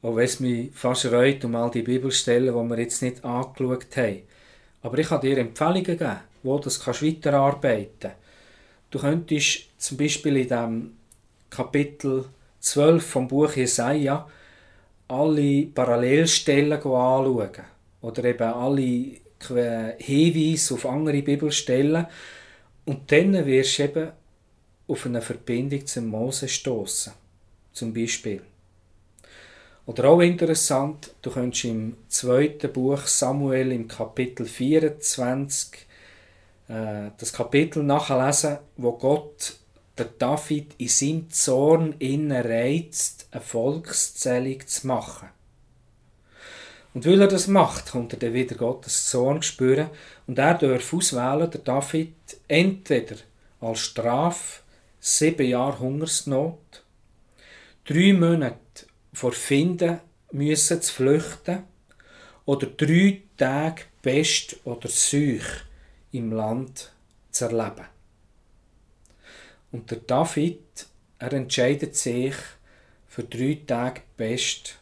[0.04, 3.98] Auch wenn es mich fast reut um all die Bibelstellen, die wir jetzt nicht angeschaut
[3.98, 4.22] haben.
[4.84, 8.18] Aber ich kann dir Empfehlungen geben, wo du das weiterarbeiten kannst.
[8.92, 10.92] Du könntest zum Beispiel in dem
[11.50, 12.26] Kapitel
[12.60, 14.30] 12 vom Buch Jesaja
[15.08, 17.50] alle Parallelstellen anschauen.
[18.04, 19.14] Oder eben alle
[19.98, 22.06] Hinweise auf andere Bibelstellen
[22.86, 24.12] und dann wirst du eben
[24.88, 27.14] auf eine Verbindung zum Mose stoßen,
[27.72, 28.42] zum Beispiel.
[29.86, 35.88] Oder auch interessant, du kannst im zweiten Buch Samuel im Kapitel 24
[36.70, 39.56] äh, das Kapitel nachlesen, wo Gott
[39.98, 45.30] der David in seinem Zorn innen reizt, eine Volkszählung zu machen.
[46.94, 49.90] Und weil er das macht, kommt er dann wieder Gottes Zorn spüren
[50.28, 52.14] und er darf auswählen, der David,
[52.48, 53.16] entweder
[53.60, 54.62] als Strafe
[55.00, 56.84] sieben Jahre Hungersnot,
[57.86, 60.00] drei Monate vor Finden
[60.32, 61.64] müssen zu flüchten
[62.46, 65.64] oder drei Tage Pest oder Seuch
[66.12, 66.92] im Land
[67.32, 67.88] zu erleben.
[69.72, 70.88] Und der David,
[71.18, 72.36] er entscheidet sich
[73.08, 74.78] für drei Tage Pest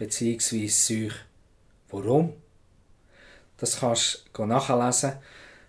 [0.00, 0.66] bzw.
[0.66, 1.14] Seuch.
[1.90, 2.32] Warum?
[3.58, 5.12] Das kannst du nachlesen.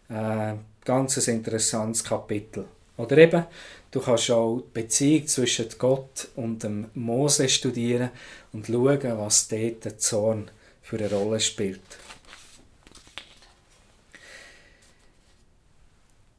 [0.09, 0.53] Äh,
[0.85, 2.65] ganz ein interessantes Kapitel.
[2.95, 3.45] Oder eben,
[3.91, 8.11] du kannst auch die Beziehung zwischen Gott und dem Mose studieren
[8.53, 10.49] und schauen, was dort der Zorn
[10.81, 11.81] für eine Rolle spielt.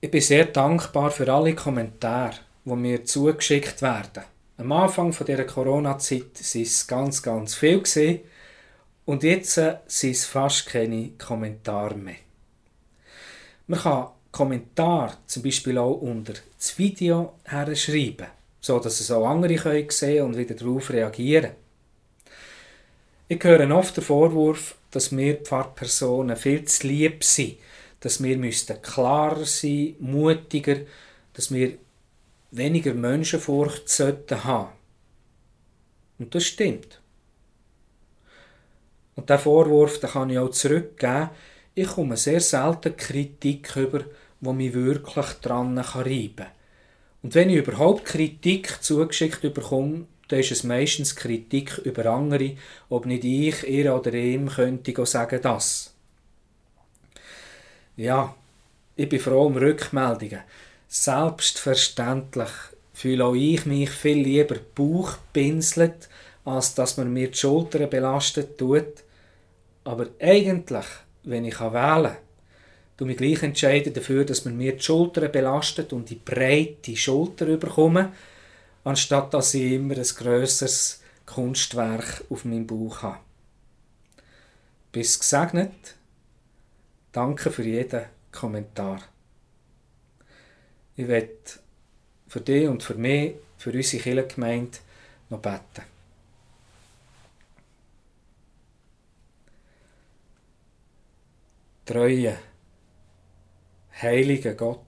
[0.00, 4.24] Ich bin sehr dankbar für alle Kommentare, die mir zugeschickt werden.
[4.62, 8.20] Am Anfang dieser Corona-Zeit waren es ganz, ganz viel.
[9.04, 12.14] Und jetzt äh, sind es fast keine Kommentare mehr.
[13.66, 18.28] Man kann Kommentare zum Beispiel auch unter das Video herschreiben,
[18.60, 21.50] so dass es auch andere können sehen und wieder darauf reagieren.
[23.26, 27.56] Ich höre oft den Vorwurf, dass wir Pfarrpersonen viel zu lieb sind,
[27.98, 30.76] dass wir müssten klarer sein, mutiger,
[31.32, 31.78] dass wir
[32.52, 34.72] weniger Menschenfurcht sollten haben.
[36.18, 37.00] Und das stimmt.
[39.16, 41.30] Und der Vorwurf, den kann ich auch zurückgeben.
[41.74, 44.04] Ich komme sehr selten Kritik über,
[44.40, 46.46] wo mich wirklich dran reiben kann.
[47.22, 52.56] Und wenn ich überhaupt Kritik zugeschickt bekomme, dann ist es meistens Kritik über andere,
[52.88, 55.94] ob nicht ich, ihr oder ihm könnte sagen das.
[57.96, 58.34] Ja,
[58.96, 60.40] ich bin froh um Rückmeldungen.
[60.94, 62.50] Selbstverständlich
[62.92, 65.16] fühle auch ich mich viel lieber Bauch
[66.44, 69.02] als dass man mir die Schultern belastet tut.
[69.84, 70.84] Aber eigentlich
[71.24, 72.16] wenn ich wählen kann,
[72.98, 77.46] du mich gleich entscheiden dafür, dass man mir die Schultern belastet und die breite Schulter
[77.46, 78.12] überkomme,
[78.84, 83.20] anstatt dass ich immer ein grösseres Kunstwerk auf meinem Bauch habe.
[84.92, 85.96] Bis gesegnet.
[87.12, 89.00] Danke für jeden Kommentar.
[90.96, 91.36] Ich werde
[92.28, 94.78] für dich und für mich, für unsere Kirchengemeinde
[95.30, 95.84] noch beten.
[101.84, 102.38] Treue,
[104.00, 104.78] heiliger Gott,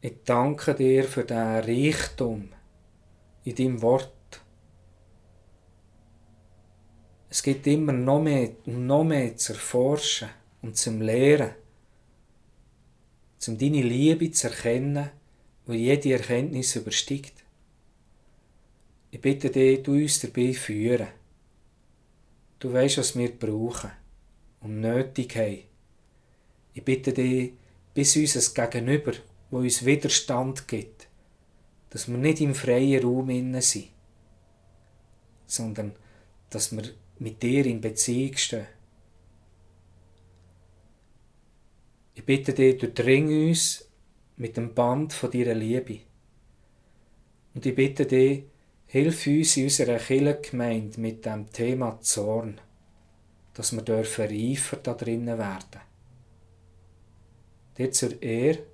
[0.00, 2.48] ich danke dir für den Reichtum
[3.44, 4.12] in deinem Wort.
[7.28, 10.28] Es gibt immer noch mehr noch mehr zu erforschen
[10.62, 11.54] und zum Lehren,
[13.46, 15.10] um deine Liebe zu erkennen,
[15.66, 17.44] wo jede Erkenntnis übersteigt.
[19.10, 21.08] Ich bitte dich, du uns dabei führen.
[22.58, 23.90] Du weißt, was wir brauchen
[24.60, 25.62] und nötig haben.
[26.74, 27.52] Ich bitte dich,
[27.94, 29.12] bis uns Gegenüber,
[29.50, 31.08] wo uns Widerstand gibt,
[31.90, 33.88] dass wir nicht im freien Raum innen sind,
[35.46, 35.92] sondern
[36.50, 36.84] dass wir
[37.18, 38.66] mit dir in Beziehung stehen.
[42.16, 43.88] Ich bitte dich, durchdring uns
[44.36, 46.00] mit dem Band von deiner Liebe.
[47.54, 48.42] Und ich bitte dich,
[48.86, 52.60] hilf uns in unserer Kirchengemeinde mit dem Thema Zorn
[53.56, 55.80] dass wir dürfen reifer da drinnen werden.
[57.78, 58.66] Dir zur Ehre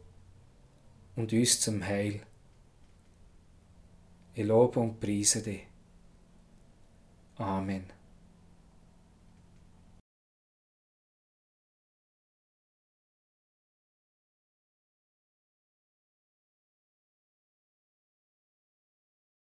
[1.15, 2.21] und uns zum Heil.
[4.35, 5.69] Ich lobe und preise dich.
[7.37, 7.85] Amen.